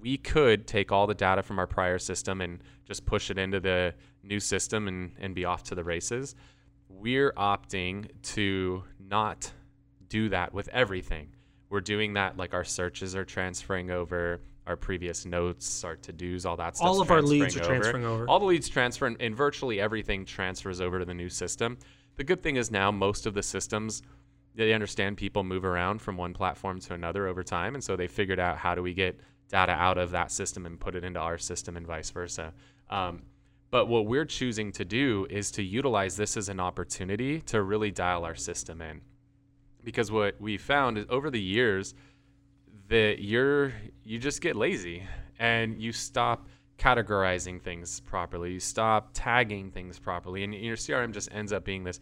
we 0.00 0.16
could 0.16 0.66
take 0.66 0.92
all 0.92 1.06
the 1.06 1.14
data 1.14 1.42
from 1.42 1.58
our 1.58 1.66
prior 1.66 1.98
system 1.98 2.40
and 2.40 2.60
just 2.86 3.04
push 3.04 3.30
it 3.30 3.38
into 3.38 3.58
the 3.58 3.94
new 4.22 4.38
system 4.40 4.86
and, 4.86 5.12
and 5.18 5.34
be 5.34 5.44
off 5.44 5.64
to 5.64 5.74
the 5.74 5.82
races. 5.82 6.34
We're 6.88 7.32
opting 7.32 8.08
to 8.34 8.84
not 9.00 9.52
do 10.08 10.28
that 10.28 10.54
with 10.54 10.68
everything. 10.68 11.28
We're 11.70 11.80
doing 11.80 12.14
that 12.14 12.36
like 12.36 12.54
our 12.54 12.64
searches 12.64 13.14
are 13.16 13.24
transferring 13.24 13.90
over, 13.90 14.40
our 14.68 14.76
previous 14.76 15.24
notes, 15.24 15.82
our 15.82 15.96
to 15.96 16.12
dos, 16.12 16.44
all 16.44 16.56
that 16.56 16.76
stuff. 16.76 16.86
All 16.86 17.00
of 17.00 17.10
our 17.10 17.22
leads 17.22 17.56
are 17.56 17.60
transferring 17.60 18.04
over. 18.04 18.28
All 18.28 18.38
the 18.38 18.44
leads 18.44 18.68
transfer, 18.68 19.06
and, 19.06 19.16
and 19.20 19.34
virtually 19.34 19.80
everything 19.80 20.24
transfers 20.24 20.80
over 20.80 20.98
to 20.98 21.04
the 21.04 21.14
new 21.14 21.30
system. 21.30 21.78
The 22.16 22.24
good 22.24 22.42
thing 22.42 22.56
is 22.56 22.70
now 22.70 22.90
most 22.90 23.26
of 23.26 23.34
the 23.34 23.42
systems 23.42 24.02
they 24.54 24.72
understand 24.72 25.16
people 25.16 25.44
move 25.44 25.64
around 25.64 26.02
from 26.02 26.16
one 26.16 26.34
platform 26.34 26.80
to 26.80 26.94
another 26.94 27.28
over 27.28 27.42
time, 27.44 27.74
and 27.74 27.82
so 27.82 27.96
they 27.96 28.08
figured 28.08 28.40
out 28.40 28.58
how 28.58 28.74
do 28.74 28.82
we 28.82 28.92
get 28.92 29.18
data 29.48 29.72
out 29.72 29.96
of 29.98 30.10
that 30.10 30.30
system 30.30 30.66
and 30.66 30.78
put 30.78 30.94
it 30.94 31.04
into 31.04 31.20
our 31.20 31.38
system 31.38 31.76
and 31.76 31.86
vice 31.86 32.10
versa. 32.10 32.52
Um, 32.90 33.22
but 33.70 33.86
what 33.86 34.06
we're 34.06 34.24
choosing 34.24 34.72
to 34.72 34.84
do 34.84 35.26
is 35.30 35.50
to 35.52 35.62
utilize 35.62 36.16
this 36.16 36.36
as 36.36 36.48
an 36.48 36.58
opportunity 36.58 37.40
to 37.42 37.62
really 37.62 37.90
dial 37.90 38.24
our 38.24 38.34
system 38.34 38.82
in. 38.82 39.00
Because 39.84 40.10
what 40.10 40.40
we 40.40 40.58
found 40.58 40.98
is 40.98 41.06
over 41.08 41.30
the 41.30 41.40
years 41.40 41.94
that 42.88 43.16
you're 43.20 43.72
you 44.04 44.18
just 44.18 44.40
get 44.40 44.56
lazy 44.56 45.02
and 45.38 45.80
you 45.80 45.92
stop 45.92 46.48
categorizing 46.78 47.60
things 47.60 48.00
properly. 48.00 48.52
You 48.52 48.60
stop 48.60 49.10
tagging 49.12 49.70
things 49.70 49.98
properly, 49.98 50.44
and 50.44 50.54
your 50.54 50.76
CRM 50.76 51.12
just 51.12 51.28
ends 51.32 51.52
up 51.52 51.64
being 51.64 51.84
this 51.84 52.00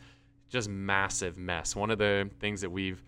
just 0.49 0.69
massive 0.69 1.37
mess. 1.37 1.75
One 1.75 1.91
of 1.91 1.99
the 1.99 2.31
things 2.41 2.61
that 2.61 2.71
we've 2.71 3.03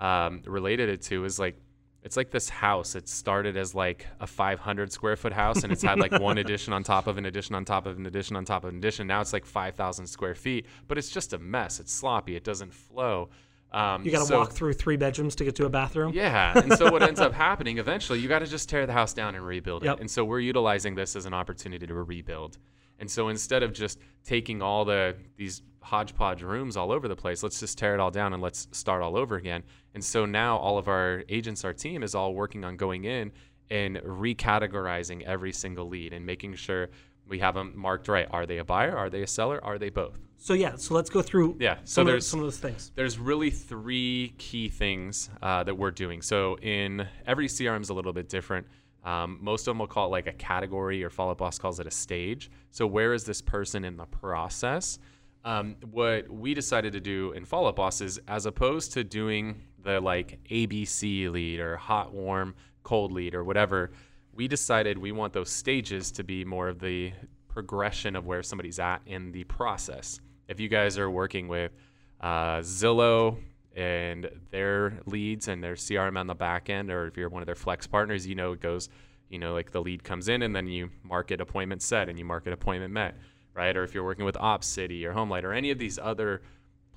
um, 0.00 0.42
related 0.44 0.88
it 0.88 1.02
to 1.02 1.24
is 1.24 1.38
like 1.38 1.56
it's 2.02 2.18
like 2.18 2.30
this 2.30 2.50
house. 2.50 2.94
It 2.94 3.08
started 3.08 3.56
as 3.56 3.74
like 3.74 4.06
a 4.20 4.26
500 4.26 4.92
square 4.92 5.16
foot 5.16 5.32
house, 5.32 5.62
and 5.62 5.72
it's 5.72 5.82
had 5.82 5.98
like 5.98 6.12
one 6.12 6.36
addition 6.44 6.74
on 6.74 6.82
top 6.82 7.06
of 7.06 7.16
an 7.16 7.24
addition 7.24 7.56
on 7.56 7.64
top 7.64 7.86
of 7.86 7.96
an 7.96 8.04
addition 8.04 8.36
on 8.36 8.44
top 8.44 8.64
of 8.64 8.70
an 8.70 8.76
addition. 8.76 9.06
Now 9.06 9.22
it's 9.22 9.32
like 9.32 9.46
5,000 9.46 10.06
square 10.06 10.34
feet, 10.34 10.66
but 10.86 10.98
it's 10.98 11.08
just 11.08 11.32
a 11.32 11.38
mess. 11.38 11.80
It's 11.80 11.92
sloppy. 11.92 12.36
It 12.36 12.44
doesn't 12.44 12.74
flow. 12.74 13.30
Um, 13.74 14.04
You 14.04 14.12
got 14.12 14.20
to 14.20 14.26
so- 14.26 14.38
walk 14.38 14.52
through 14.52 14.74
three 14.74 14.96
bedrooms 14.96 15.34
to 15.36 15.44
get 15.44 15.56
to 15.56 15.66
a 15.66 15.68
bathroom. 15.68 16.12
yeah. 16.14 16.56
And 16.58 16.72
so 16.74 16.90
what 16.92 17.02
ends 17.02 17.18
up 17.20 17.32
happening 17.48 17.78
eventually, 17.78 18.20
you 18.20 18.28
got 18.28 18.38
to 18.38 18.46
just 18.46 18.68
tear 18.68 18.86
the 18.86 18.92
house 18.92 19.12
down 19.12 19.34
and 19.34 19.44
rebuild 19.44 19.84
Yep. 19.84 19.96
it. 19.96 20.00
And 20.00 20.10
so 20.10 20.24
we're 20.24 20.40
utilizing 20.40 20.94
this 20.94 21.16
as 21.16 21.26
an 21.26 21.34
opportunity 21.34 21.86
to 21.86 21.94
rebuild. 21.94 22.56
And 23.00 23.10
so 23.10 23.28
instead 23.28 23.62
of 23.64 23.72
just 23.72 23.98
taking 24.24 24.62
all 24.62 24.84
the 24.84 25.16
these 25.36 25.62
hodgepodge 25.82 26.42
rooms 26.42 26.76
all 26.76 26.92
over 26.92 27.08
the 27.08 27.16
place, 27.16 27.42
let's 27.42 27.58
just 27.60 27.76
tear 27.76 27.92
it 27.94 28.00
all 28.00 28.10
down 28.12 28.32
and 28.32 28.40
let's 28.40 28.68
start 28.70 29.02
all 29.02 29.16
over 29.16 29.34
again. 29.36 29.62
And 29.94 30.02
so 30.04 30.24
now 30.24 30.56
all 30.58 30.78
of 30.78 30.86
our 30.88 31.24
agents, 31.28 31.64
our 31.64 31.74
team 31.74 32.02
is 32.04 32.14
all 32.14 32.32
working 32.34 32.64
on 32.64 32.76
going 32.76 33.04
in 33.04 33.32
and 33.70 33.96
recategorizing 33.98 35.22
every 35.22 35.52
single 35.52 35.88
lead 35.88 36.12
and 36.12 36.24
making 36.24 36.54
sure 36.54 36.88
we 37.28 37.38
have 37.40 37.54
them 37.54 37.72
marked 37.76 38.08
right. 38.08 38.26
Are 38.30 38.46
they 38.46 38.58
a 38.58 38.64
buyer? 38.64 38.96
Are 38.96 39.08
they 39.10 39.22
a 39.22 39.26
seller? 39.26 39.62
Are 39.64 39.78
they 39.78 39.90
both? 39.90 40.18
So 40.36 40.52
yeah, 40.52 40.76
so 40.76 40.94
let's 40.94 41.08
go 41.08 41.22
through 41.22 41.56
Yeah, 41.58 41.76
so 41.76 41.80
some, 41.84 42.02
of, 42.02 42.06
there's- 42.08 42.26
some 42.26 42.40
of 42.40 42.46
those 42.46 42.58
things. 42.58 42.92
there's 42.94 43.18
really 43.18 43.50
three 43.50 44.34
key 44.36 44.68
things 44.68 45.30
uh, 45.42 45.64
that 45.64 45.74
we're 45.76 45.90
doing. 45.90 46.20
So 46.20 46.56
in 46.58 47.06
every 47.26 47.46
CRM 47.48 47.80
is 47.80 47.88
a 47.88 47.94
little 47.94 48.12
bit 48.12 48.28
different. 48.28 48.66
Um, 49.04 49.38
most 49.40 49.62
of 49.62 49.72
them 49.72 49.78
will 49.78 49.86
call 49.86 50.06
it 50.08 50.10
like 50.10 50.26
a 50.26 50.32
category, 50.32 51.04
or 51.04 51.10
Follow 51.10 51.32
Up 51.32 51.38
Boss 51.38 51.58
calls 51.58 51.78
it 51.80 51.86
a 51.86 51.90
stage. 51.90 52.50
So 52.70 52.86
where 52.86 53.12
is 53.14 53.24
this 53.24 53.40
person 53.42 53.84
in 53.84 53.96
the 53.96 54.06
process? 54.06 54.98
Um, 55.44 55.76
what 55.90 56.28
we 56.30 56.54
decided 56.54 56.94
to 56.94 57.00
do 57.00 57.32
in 57.32 57.44
Follow 57.44 57.68
Up 57.68 57.76
Boss 57.76 58.00
is, 58.00 58.18
as 58.28 58.46
opposed 58.46 58.92
to 58.94 59.04
doing 59.04 59.60
the 59.82 60.00
like 60.00 60.38
ABC 60.50 61.30
lead 61.30 61.60
or 61.60 61.76
hot, 61.76 62.14
warm, 62.14 62.54
cold 62.82 63.12
lead 63.12 63.34
or 63.34 63.44
whatever, 63.44 63.92
we 64.34 64.48
decided 64.48 64.98
we 64.98 65.12
want 65.12 65.32
those 65.32 65.50
stages 65.50 66.10
to 66.12 66.24
be 66.24 66.44
more 66.44 66.68
of 66.68 66.80
the 66.80 67.12
progression 67.48 68.16
of 68.16 68.26
where 68.26 68.42
somebody's 68.42 68.78
at 68.78 69.00
in 69.06 69.32
the 69.32 69.44
process. 69.44 70.20
If 70.48 70.60
you 70.60 70.68
guys 70.68 70.98
are 70.98 71.10
working 71.10 71.48
with 71.48 71.72
uh, 72.20 72.58
Zillow 72.58 73.38
and 73.76 74.28
their 74.50 74.98
leads 75.06 75.48
and 75.48 75.62
their 75.62 75.74
CRM 75.74 76.18
on 76.18 76.26
the 76.26 76.34
back 76.34 76.68
end, 76.68 76.90
or 76.90 77.06
if 77.06 77.16
you're 77.16 77.28
one 77.28 77.42
of 77.42 77.46
their 77.46 77.54
flex 77.54 77.86
partners, 77.86 78.26
you 78.26 78.34
know 78.34 78.52
it 78.52 78.60
goes, 78.60 78.88
you 79.28 79.38
know, 79.38 79.52
like 79.52 79.70
the 79.70 79.80
lead 79.80 80.04
comes 80.04 80.28
in 80.28 80.42
and 80.42 80.54
then 80.54 80.66
you 80.66 80.90
market 81.02 81.40
appointment 81.40 81.82
set 81.82 82.08
and 82.08 82.18
you 82.18 82.24
market 82.24 82.52
appointment 82.52 82.92
met, 82.92 83.16
right? 83.54 83.76
Or 83.76 83.84
if 83.84 83.94
you're 83.94 84.04
working 84.04 84.24
with 84.24 84.36
OpCity 84.36 85.04
or 85.04 85.12
Homelight 85.12 85.44
or 85.44 85.52
any 85.52 85.70
of 85.70 85.78
these 85.78 85.98
other 85.98 86.42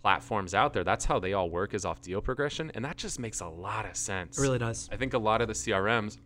platforms 0.01 0.53
out 0.53 0.73
there, 0.73 0.83
that's 0.83 1.05
how 1.05 1.19
they 1.19 1.33
all 1.33 1.49
work 1.49 1.73
is 1.73 1.85
off 1.85 2.01
deal 2.01 2.21
progression. 2.21 2.71
And 2.73 2.83
that 2.83 2.97
just 2.97 3.19
makes 3.19 3.41
a 3.41 3.47
lot 3.47 3.85
of 3.85 3.95
sense. 3.95 4.37
It 4.37 4.41
really 4.41 4.59
does. 4.59 4.89
I 4.91 4.97
think 4.97 5.13
a 5.13 5.19
lot 5.19 5.41
of 5.41 5.47
the 5.47 5.53
CRMs 5.53 6.17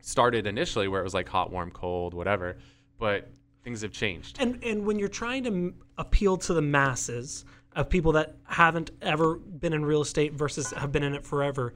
started 0.00 0.46
initially 0.46 0.88
where 0.88 1.00
it 1.00 1.04
was 1.04 1.14
like 1.14 1.28
hot, 1.28 1.50
warm, 1.50 1.70
cold, 1.70 2.14
whatever, 2.14 2.56
but 2.98 3.30
things 3.62 3.82
have 3.82 3.92
changed. 3.92 4.36
And 4.40 4.62
and 4.64 4.86
when 4.86 4.98
you're 4.98 5.08
trying 5.08 5.44
to 5.44 5.50
m- 5.50 5.74
appeal 5.98 6.36
to 6.38 6.54
the 6.54 6.62
masses 6.62 7.44
of 7.76 7.88
people 7.88 8.12
that 8.12 8.36
haven't 8.44 8.90
ever 9.00 9.36
been 9.36 9.72
in 9.72 9.84
real 9.84 10.02
estate 10.02 10.32
versus 10.32 10.70
have 10.70 10.92
been 10.92 11.02
in 11.02 11.14
it 11.14 11.24
forever, 11.24 11.74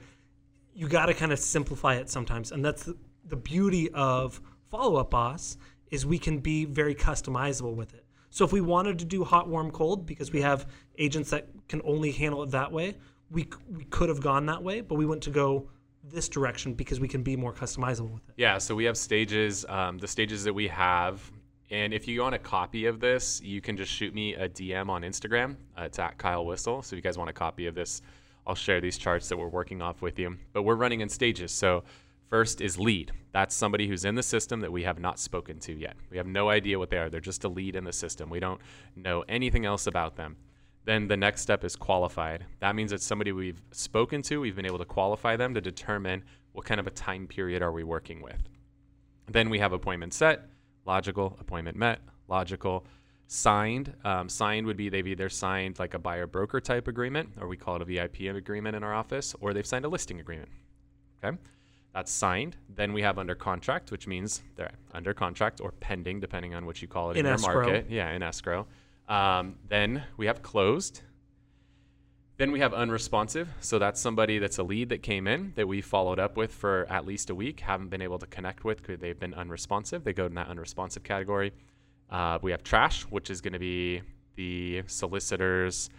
you 0.74 0.88
got 0.88 1.06
to 1.06 1.14
kind 1.14 1.32
of 1.32 1.38
simplify 1.38 1.94
it 1.94 2.10
sometimes. 2.10 2.52
And 2.52 2.64
that's 2.64 2.84
the, 2.84 2.96
the 3.26 3.36
beauty 3.36 3.90
of 3.92 4.40
Follow 4.70 4.96
Up 4.96 5.10
Boss 5.10 5.56
is 5.90 6.04
we 6.04 6.18
can 6.18 6.38
be 6.38 6.64
very 6.64 6.94
customizable 6.94 7.74
with 7.74 7.94
it. 7.94 8.04
So 8.30 8.44
if 8.44 8.52
we 8.52 8.60
wanted 8.60 8.98
to 8.98 9.04
do 9.04 9.22
hot, 9.22 9.48
warm, 9.48 9.70
cold 9.70 10.06
because 10.06 10.32
we 10.32 10.40
have 10.40 10.66
agents 10.98 11.30
that 11.30 11.48
can 11.68 11.80
only 11.84 12.10
handle 12.10 12.42
it 12.42 12.50
that 12.50 12.72
way, 12.72 12.96
we 13.30 13.48
we 13.70 13.84
could 13.84 14.08
have 14.08 14.20
gone 14.20 14.46
that 14.46 14.62
way, 14.62 14.80
but 14.80 14.96
we 14.96 15.06
went 15.06 15.22
to 15.22 15.30
go 15.30 15.68
this 16.10 16.28
direction 16.28 16.74
because 16.74 17.00
we 17.00 17.08
can 17.08 17.22
be 17.22 17.36
more 17.36 17.52
customizable 17.52 18.12
with 18.12 18.28
it. 18.28 18.34
Yeah, 18.36 18.58
so 18.58 18.74
we 18.74 18.84
have 18.84 18.96
stages, 18.96 19.64
um, 19.68 19.98
the 19.98 20.08
stages 20.08 20.44
that 20.44 20.52
we 20.52 20.68
have. 20.68 21.30
And 21.70 21.94
if 21.94 22.06
you 22.06 22.20
want 22.20 22.34
a 22.34 22.38
copy 22.38 22.86
of 22.86 23.00
this, 23.00 23.40
you 23.42 23.60
can 23.60 23.76
just 23.76 23.90
shoot 23.90 24.14
me 24.14 24.34
a 24.34 24.48
DM 24.48 24.88
on 24.88 25.02
Instagram. 25.02 25.56
Uh, 25.78 25.82
it's 25.82 25.98
at 25.98 26.18
Kyle 26.18 26.44
Whissel. 26.44 26.82
So 26.82 26.94
if 26.94 26.98
you 26.98 27.02
guys 27.02 27.16
want 27.16 27.30
a 27.30 27.34
copy 27.34 27.66
of 27.66 27.74
this, 27.74 28.02
I'll 28.46 28.54
share 28.54 28.80
these 28.80 28.98
charts 28.98 29.28
that 29.28 29.38
we're 29.38 29.48
working 29.48 29.80
off 29.80 30.02
with 30.02 30.18
you. 30.18 30.36
But 30.52 30.62
we're 30.62 30.74
running 30.74 31.00
in 31.00 31.08
stages. 31.08 31.52
So 31.52 31.84
first 32.28 32.60
is 32.60 32.78
lead. 32.78 33.12
That's 33.32 33.54
somebody 33.54 33.88
who's 33.88 34.04
in 34.04 34.14
the 34.14 34.22
system 34.22 34.60
that 34.60 34.70
we 34.70 34.82
have 34.82 34.98
not 34.98 35.18
spoken 35.18 35.58
to 35.60 35.72
yet. 35.72 35.96
We 36.10 36.18
have 36.18 36.26
no 36.26 36.50
idea 36.50 36.78
what 36.78 36.90
they 36.90 36.98
are. 36.98 37.08
They're 37.08 37.20
just 37.20 37.44
a 37.44 37.48
lead 37.48 37.76
in 37.76 37.84
the 37.84 37.92
system. 37.92 38.28
We 38.28 38.40
don't 38.40 38.60
know 38.94 39.24
anything 39.28 39.64
else 39.64 39.86
about 39.86 40.16
them. 40.16 40.36
Then 40.84 41.08
the 41.08 41.16
next 41.16 41.40
step 41.40 41.64
is 41.64 41.76
qualified. 41.76 42.44
That 42.60 42.74
means 42.74 42.92
it's 42.92 43.04
somebody 43.04 43.32
we've 43.32 43.62
spoken 43.72 44.22
to, 44.22 44.40
we've 44.40 44.56
been 44.56 44.66
able 44.66 44.78
to 44.78 44.84
qualify 44.84 45.36
them 45.36 45.54
to 45.54 45.60
determine 45.60 46.22
what 46.52 46.66
kind 46.66 46.78
of 46.78 46.86
a 46.86 46.90
time 46.90 47.26
period 47.26 47.62
are 47.62 47.72
we 47.72 47.84
working 47.84 48.20
with. 48.22 48.48
Then 49.26 49.48
we 49.48 49.58
have 49.58 49.72
appointment 49.72 50.12
set, 50.12 50.42
logical, 50.84 51.36
appointment 51.40 51.76
met, 51.78 52.00
logical, 52.28 52.84
signed. 53.26 53.94
Um, 54.04 54.28
signed 54.28 54.66
would 54.66 54.76
be 54.76 54.90
they've 54.90 55.06
either 55.06 55.30
signed 55.30 55.78
like 55.78 55.94
a 55.94 55.98
buyer 55.98 56.26
broker 56.26 56.60
type 56.60 56.86
agreement, 56.86 57.30
or 57.40 57.48
we 57.48 57.56
call 57.56 57.76
it 57.76 57.82
a 57.82 57.84
VIP 57.86 58.20
agreement 58.34 58.76
in 58.76 58.84
our 58.84 58.92
office, 58.94 59.34
or 59.40 59.54
they've 59.54 59.66
signed 59.66 59.86
a 59.86 59.88
listing 59.88 60.20
agreement. 60.20 60.50
Okay, 61.24 61.36
that's 61.94 62.12
signed. 62.12 62.56
Then 62.68 62.92
we 62.92 63.00
have 63.00 63.18
under 63.18 63.34
contract, 63.34 63.90
which 63.90 64.06
means 64.06 64.42
they're 64.56 64.70
under 64.92 65.14
contract 65.14 65.62
or 65.62 65.72
pending, 65.72 66.20
depending 66.20 66.54
on 66.54 66.66
what 66.66 66.82
you 66.82 66.88
call 66.88 67.10
it 67.10 67.14
in, 67.14 67.20
In 67.20 67.24
your 67.24 67.34
escrow. 67.34 67.54
market. 67.62 67.86
Yeah, 67.88 68.12
in 68.12 68.22
escrow. 68.22 68.66
Um, 69.08 69.56
then 69.68 70.04
we 70.16 70.26
have 70.26 70.42
closed. 70.42 71.02
Then 72.36 72.50
we 72.50 72.60
have 72.60 72.74
unresponsive. 72.74 73.48
So 73.60 73.78
that's 73.78 74.00
somebody 74.00 74.38
that's 74.38 74.58
a 74.58 74.62
lead 74.62 74.88
that 74.88 75.02
came 75.02 75.28
in 75.28 75.52
that 75.56 75.68
we 75.68 75.80
followed 75.80 76.18
up 76.18 76.36
with 76.36 76.52
for 76.52 76.86
at 76.90 77.06
least 77.06 77.30
a 77.30 77.34
week, 77.34 77.60
haven't 77.60 77.88
been 77.88 78.02
able 78.02 78.18
to 78.18 78.26
connect 78.26 78.64
with 78.64 78.78
because 78.82 78.98
they've 78.98 79.18
been 79.18 79.34
unresponsive. 79.34 80.02
They 80.04 80.12
go 80.12 80.26
in 80.26 80.34
that 80.34 80.48
unresponsive 80.48 81.04
category. 81.04 81.52
Uh, 82.10 82.38
we 82.42 82.50
have 82.50 82.62
trash, 82.62 83.02
which 83.04 83.30
is 83.30 83.40
going 83.40 83.52
to 83.52 83.58
be 83.58 84.02
the 84.36 84.82
solicitors, 84.86 85.90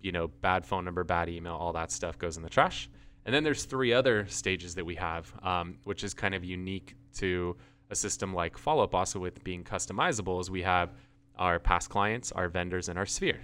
you 0.00 0.12
know, 0.12 0.28
bad 0.28 0.66
phone 0.66 0.84
number, 0.84 1.04
bad 1.04 1.28
email, 1.28 1.54
all 1.54 1.72
that 1.72 1.92
stuff 1.92 2.18
goes 2.18 2.36
in 2.36 2.42
the 2.42 2.50
trash. 2.50 2.90
And 3.24 3.34
then 3.34 3.44
there's 3.44 3.64
three 3.64 3.92
other 3.92 4.26
stages 4.26 4.74
that 4.74 4.84
we 4.84 4.96
have, 4.96 5.32
um, 5.42 5.78
which 5.84 6.02
is 6.02 6.14
kind 6.14 6.34
of 6.34 6.44
unique 6.44 6.94
to 7.18 7.56
a 7.90 7.94
system 7.94 8.34
like 8.34 8.56
Follow 8.56 8.84
Up, 8.84 8.94
also 8.94 9.18
with 9.18 9.42
being 9.44 9.62
customizable, 9.62 10.40
is 10.40 10.50
we 10.50 10.62
have 10.62 10.94
our 11.40 11.58
past 11.58 11.90
clients, 11.90 12.30
our 12.32 12.48
vendors, 12.48 12.88
and 12.88 12.98
our 12.98 13.06
sphere. 13.06 13.40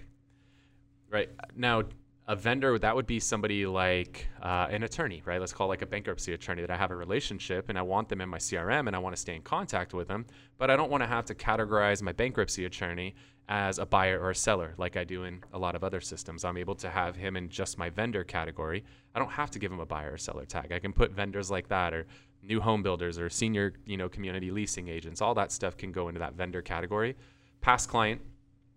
Right 1.10 1.30
now, 1.56 1.82
a 2.28 2.36
vendor 2.36 2.78
that 2.78 2.94
would 2.94 3.06
be 3.06 3.20
somebody 3.20 3.66
like 3.66 4.26
uh, 4.42 4.66
an 4.68 4.82
attorney, 4.82 5.22
right? 5.24 5.40
Let's 5.40 5.52
call 5.52 5.68
like 5.68 5.82
a 5.82 5.86
bankruptcy 5.86 6.32
attorney 6.32 6.60
that 6.60 6.70
I 6.70 6.76
have 6.76 6.90
a 6.90 6.96
relationship 6.96 7.68
and 7.68 7.78
I 7.78 7.82
want 7.82 8.08
them 8.08 8.20
in 8.20 8.28
my 8.28 8.38
CRM 8.38 8.88
and 8.88 8.96
I 8.96 8.98
want 8.98 9.14
to 9.14 9.20
stay 9.20 9.36
in 9.36 9.42
contact 9.42 9.94
with 9.94 10.08
them, 10.08 10.26
but 10.58 10.68
I 10.68 10.76
don't 10.76 10.90
want 10.90 11.04
to 11.04 11.06
have 11.06 11.24
to 11.26 11.34
categorize 11.34 12.02
my 12.02 12.12
bankruptcy 12.12 12.64
attorney 12.64 13.14
as 13.48 13.78
a 13.78 13.86
buyer 13.86 14.18
or 14.18 14.30
a 14.30 14.34
seller 14.34 14.74
like 14.76 14.96
I 14.96 15.04
do 15.04 15.22
in 15.22 15.40
a 15.52 15.58
lot 15.58 15.76
of 15.76 15.84
other 15.84 16.00
systems. 16.00 16.44
I'm 16.44 16.56
able 16.56 16.74
to 16.76 16.90
have 16.90 17.14
him 17.14 17.36
in 17.36 17.48
just 17.48 17.78
my 17.78 17.90
vendor 17.90 18.24
category. 18.24 18.84
I 19.14 19.20
don't 19.20 19.30
have 19.30 19.52
to 19.52 19.60
give 19.60 19.70
him 19.70 19.78
a 19.78 19.86
buyer 19.86 20.14
or 20.14 20.18
seller 20.18 20.44
tag. 20.44 20.72
I 20.72 20.80
can 20.80 20.92
put 20.92 21.12
vendors 21.12 21.48
like 21.48 21.68
that 21.68 21.94
or 21.94 22.06
new 22.42 22.60
home 22.60 22.82
builders 22.82 23.20
or 23.20 23.30
senior, 23.30 23.74
you 23.84 23.96
know, 23.96 24.08
community 24.08 24.50
leasing 24.50 24.88
agents. 24.88 25.22
All 25.22 25.34
that 25.34 25.52
stuff 25.52 25.76
can 25.76 25.92
go 25.92 26.08
into 26.08 26.18
that 26.18 26.34
vendor 26.34 26.60
category. 26.60 27.14
Past 27.60 27.88
client, 27.88 28.20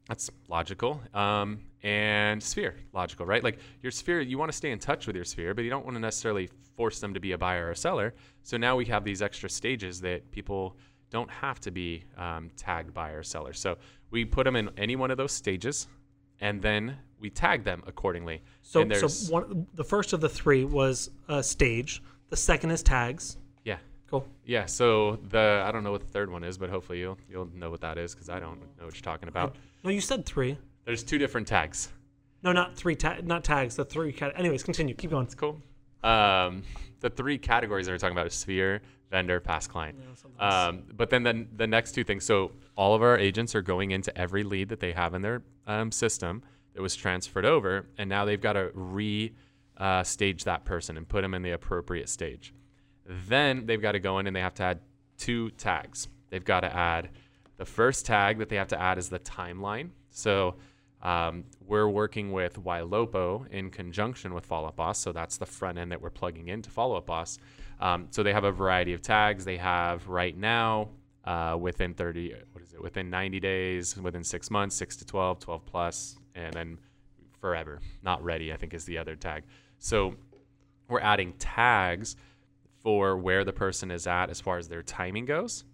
that's 0.07 0.29
logical. 0.47 1.01
Um, 1.13 1.59
and 1.83 2.41
sphere, 2.41 2.75
logical, 2.93 3.25
right? 3.25 3.43
Like 3.43 3.59
your 3.81 3.91
sphere, 3.91 4.21
you 4.21 4.37
want 4.37 4.51
to 4.51 4.57
stay 4.57 4.71
in 4.71 4.79
touch 4.79 5.07
with 5.07 5.15
your 5.15 5.25
sphere, 5.25 5.53
but 5.53 5.63
you 5.63 5.69
don't 5.69 5.85
want 5.85 5.95
to 5.95 6.01
necessarily 6.01 6.49
force 6.75 6.99
them 6.99 7.13
to 7.13 7.19
be 7.19 7.33
a 7.33 7.37
buyer 7.37 7.67
or 7.67 7.71
a 7.71 7.75
seller. 7.75 8.13
So 8.43 8.57
now 8.57 8.75
we 8.75 8.85
have 8.85 9.03
these 9.03 9.21
extra 9.21 9.49
stages 9.49 10.01
that 10.01 10.29
people 10.31 10.75
don't 11.09 11.29
have 11.29 11.59
to 11.61 11.71
be 11.71 12.03
um, 12.17 12.49
tagged 12.57 12.93
buyer 12.93 13.19
or 13.19 13.23
seller. 13.23 13.53
So 13.53 13.77
we 14.11 14.25
put 14.25 14.43
them 14.43 14.55
in 14.55 14.69
any 14.77 14.95
one 14.95 15.11
of 15.11 15.17
those 15.17 15.31
stages, 15.31 15.87
and 16.41 16.61
then 16.61 16.97
we 17.19 17.29
tag 17.29 17.63
them 17.63 17.83
accordingly. 17.87 18.41
So, 18.61 18.87
so 18.89 19.31
one, 19.31 19.67
the 19.73 19.83
first 19.83 20.13
of 20.13 20.21
the 20.21 20.29
three 20.29 20.65
was 20.65 21.11
a 21.27 21.43
stage. 21.43 22.01
The 22.29 22.37
second 22.37 22.71
is 22.71 22.83
tags. 22.83 23.37
Yeah, 24.11 24.19
Cool. 24.19 24.27
yeah. 24.45 24.65
So 24.65 25.17
the 25.29 25.63
I 25.65 25.71
don't 25.71 25.83
know 25.83 25.91
what 25.91 26.01
the 26.01 26.07
third 26.07 26.31
one 26.31 26.43
is, 26.43 26.57
but 26.57 26.69
hopefully 26.69 26.99
you'll 26.99 27.17
you'll 27.29 27.49
know 27.53 27.69
what 27.69 27.81
that 27.81 27.97
is 27.97 28.13
because 28.13 28.29
I 28.29 28.39
don't 28.39 28.59
know 28.77 28.85
what 28.85 28.95
you're 28.95 29.01
talking 29.01 29.29
about. 29.29 29.55
No, 29.83 29.89
you 29.89 30.01
said 30.01 30.25
three. 30.25 30.57
There's 30.85 31.03
two 31.03 31.17
different 31.17 31.47
tags. 31.47 31.89
No, 32.41 32.51
not 32.51 32.75
three. 32.75 32.95
Ta- 32.95 33.17
not 33.23 33.43
tags. 33.43 33.75
The 33.75 33.85
three. 33.85 34.11
Cat- 34.13 34.33
Anyways, 34.35 34.63
continue. 34.63 34.95
Keep 34.95 35.11
going. 35.11 35.25
It's 35.25 35.35
Cool. 35.35 35.61
Um, 36.03 36.63
the 37.01 37.09
three 37.09 37.37
categories 37.37 37.85
that 37.85 37.91
we're 37.91 37.97
talking 37.97 38.15
about 38.15 38.27
is 38.27 38.33
sphere, 38.33 38.81
vendor, 39.11 39.39
past 39.39 39.69
client. 39.69 39.97
Um, 40.39 40.83
but 40.95 41.09
then 41.09 41.23
the, 41.23 41.45
the 41.57 41.67
next 41.67 41.91
two 41.91 42.03
things. 42.05 42.23
So 42.25 42.51
all 42.77 42.95
of 42.95 43.01
our 43.01 43.17
agents 43.17 43.53
are 43.55 43.61
going 43.61 43.91
into 43.91 44.17
every 44.17 44.43
lead 44.43 44.69
that 44.69 44.79
they 44.79 44.93
have 44.93 45.13
in 45.13 45.21
their 45.21 45.43
um, 45.67 45.91
system 45.91 46.41
that 46.73 46.81
was 46.81 46.95
transferred 46.95 47.45
over, 47.45 47.85
and 47.97 48.09
now 48.09 48.23
they've 48.25 48.39
got 48.41 48.53
to 48.53 48.71
re 48.73 49.33
uh, 49.77 50.03
stage 50.03 50.43
that 50.45 50.63
person 50.65 50.95
and 50.97 51.07
put 51.07 51.21
them 51.21 51.33
in 51.33 51.41
the 51.41 51.51
appropriate 51.51 52.07
stage. 52.09 52.53
Then 53.09 53.65
they've 53.65 53.81
got 53.81 53.93
to 53.93 53.99
go 53.99 54.19
in 54.19 54.27
and 54.27 54.35
they 54.35 54.41
have 54.41 54.53
to 54.55 54.63
add 54.63 54.79
two 55.17 55.49
tags. 55.51 56.07
They've 56.29 56.45
got 56.45 56.59
to 56.61 56.73
add 56.73 57.09
the 57.57 57.65
first 57.65 58.05
tag 58.05 58.37
that 58.37 58.49
they 58.49 58.55
have 58.55 58.67
to 58.69 58.79
add 58.79 58.97
is 58.97 59.09
the 59.09 59.19
timeline. 59.19 59.89
So 60.11 60.55
um, 61.01 61.43
we're 61.65 61.89
working 61.89 62.31
with 62.31 62.63
Ylopo 62.63 63.47
in 63.49 63.71
conjunction 63.71 64.33
with 64.33 64.45
Follow 64.45 64.67
Up 64.67 64.75
Boss. 64.75 64.99
So 64.99 65.11
that's 65.11 65.37
the 65.37 65.45
front 65.45 65.77
end 65.77 65.91
that 65.91 66.01
we're 66.01 66.11
plugging 66.11 66.49
into 66.49 66.69
Follow 66.69 66.95
Up 66.95 67.07
Boss. 67.07 67.39
Um, 67.79 68.07
so 68.11 68.21
they 68.21 68.31
have 68.31 68.43
a 68.43 68.51
variety 68.51 68.93
of 68.93 69.01
tags. 69.01 69.43
They 69.43 69.57
have 69.57 70.07
right 70.07 70.37
now 70.37 70.89
uh, 71.25 71.57
within 71.59 71.93
30, 71.95 72.35
what 72.51 72.63
is 72.63 72.73
it, 72.73 72.81
within 72.81 73.09
90 73.09 73.39
days, 73.39 73.97
within 73.97 74.23
six 74.23 74.51
months, 74.51 74.75
six 74.75 74.95
to 74.97 75.05
12, 75.05 75.39
12 75.39 75.65
plus, 75.65 76.15
and 76.35 76.53
then 76.53 76.77
forever. 77.41 77.79
Not 78.03 78.23
ready, 78.23 78.53
I 78.53 78.57
think, 78.57 78.73
is 78.73 78.85
the 78.85 78.97
other 78.97 79.15
tag. 79.15 79.43
So 79.79 80.15
we're 80.87 81.01
adding 81.01 81.33
tags 81.39 82.15
for 82.81 83.17
where 83.17 83.43
the 83.43 83.53
person 83.53 83.91
is 83.91 84.07
at 84.07 84.29
as 84.29 84.39
far 84.39 84.57
as 84.57 84.67
their 84.67 84.83
timing 84.83 85.25
goes. 85.25 85.65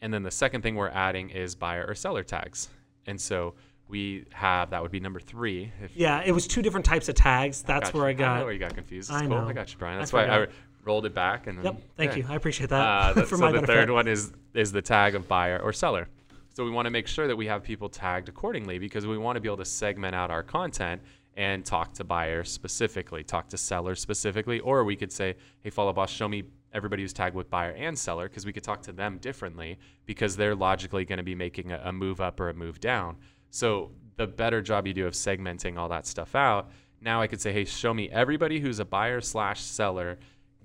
And 0.00 0.12
then 0.12 0.22
the 0.22 0.30
second 0.30 0.62
thing 0.62 0.74
we're 0.76 0.88
adding 0.88 1.30
is 1.30 1.54
buyer 1.54 1.84
or 1.86 1.94
seller 1.94 2.22
tags. 2.22 2.68
And 3.06 3.20
so 3.20 3.54
we 3.88 4.24
have 4.32 4.70
that 4.70 4.82
would 4.82 4.90
be 4.90 5.00
number 5.00 5.18
three. 5.20 5.72
If 5.82 5.96
Yeah, 5.96 6.22
it 6.24 6.32
was 6.32 6.46
two 6.46 6.62
different 6.62 6.84
types 6.86 7.08
of 7.08 7.14
tags. 7.14 7.62
That's 7.62 7.90
got 7.90 7.94
where 7.94 8.06
I 8.06 8.10
you. 8.10 8.16
I 8.16 8.18
know 8.18 8.24
got. 8.40 8.44
where 8.44 8.52
you 8.52 8.58
got 8.58 8.74
confused. 8.74 9.10
I 9.10 9.20
cool. 9.20 9.30
know. 9.30 9.48
I 9.48 9.52
got 9.52 9.72
you, 9.72 9.78
Bryan. 9.78 9.96
I 9.96 10.00
That's 10.00 10.12
why 10.12 10.26
I 10.26 10.46
rolled 10.84 11.06
it 11.06 11.14
back. 11.14 11.46
And 11.46 11.62
Yep. 11.64 11.82
Thank 11.96 12.12
yeah. 12.12 12.18
you. 12.18 12.24
I 12.28 12.34
appreciate 12.36 12.70
that 12.70 12.80
Uh, 12.80 13.12
that- 13.14 13.28
so 13.28 13.36
the 13.36 13.42
benefit. 13.46 13.66
third 13.66 13.90
one 13.90 14.06
is 14.08 14.32
is 14.54 14.72
the 14.72 14.82
tag 14.82 15.14
of 15.14 15.26
buyer 15.28 15.58
or 15.58 15.72
seller. 15.72 16.08
So 16.54 16.64
we 16.64 16.70
want 16.72 16.86
to 16.86 16.90
make 16.90 17.06
sure 17.06 17.28
that 17.28 17.36
we 17.36 17.46
have 17.46 17.62
people 17.62 17.88
tagged 17.88 18.28
accordingly 18.28 18.78
because 18.80 19.06
we 19.06 19.16
want 19.16 19.36
to 19.36 19.40
be 19.40 19.48
able 19.48 19.58
to 19.58 19.64
segment 19.64 20.14
out 20.16 20.30
our 20.30 20.42
content 20.42 21.00
and 21.38 21.64
talk 21.64 21.94
to 21.94 22.02
buyers 22.02 22.50
specifically, 22.50 23.22
talk 23.22 23.48
to 23.48 23.56
sellers 23.56 24.00
specifically, 24.00 24.58
or 24.58 24.82
we 24.82 24.96
could 24.96 25.12
say, 25.12 25.36
"Hey, 25.60 25.70
follow 25.70 25.92
boss, 25.92 26.10
show 26.10 26.28
me 26.28 26.42
everybody 26.72 27.02
who's 27.02 27.12
tagged 27.12 27.36
with 27.36 27.48
buyer 27.48 27.70
and 27.70 27.96
seller," 27.96 28.28
because 28.28 28.44
we 28.44 28.52
could 28.52 28.64
talk 28.64 28.82
to 28.82 28.92
them 28.92 29.18
differently 29.18 29.78
because 30.04 30.36
they're 30.36 30.56
logically 30.56 31.04
going 31.04 31.18
to 31.18 31.22
be 31.22 31.36
making 31.36 31.70
a, 31.70 31.80
a 31.84 31.92
move 31.92 32.20
up 32.20 32.40
or 32.40 32.50
a 32.50 32.54
move 32.54 32.80
down. 32.80 33.16
So 33.50 33.92
the 34.16 34.26
better 34.26 34.60
job 34.60 34.88
you 34.88 34.92
do 34.92 35.06
of 35.06 35.14
segmenting 35.14 35.78
all 35.78 35.88
that 35.90 36.06
stuff 36.06 36.34
out, 36.34 36.70
now 37.00 37.22
I 37.22 37.28
could 37.28 37.40
say, 37.40 37.52
"Hey, 37.52 37.64
show 37.64 37.94
me 37.94 38.10
everybody 38.10 38.58
who's 38.58 38.80
a 38.80 38.84
buyer 38.84 39.20
slash 39.20 39.62
seller 39.62 40.18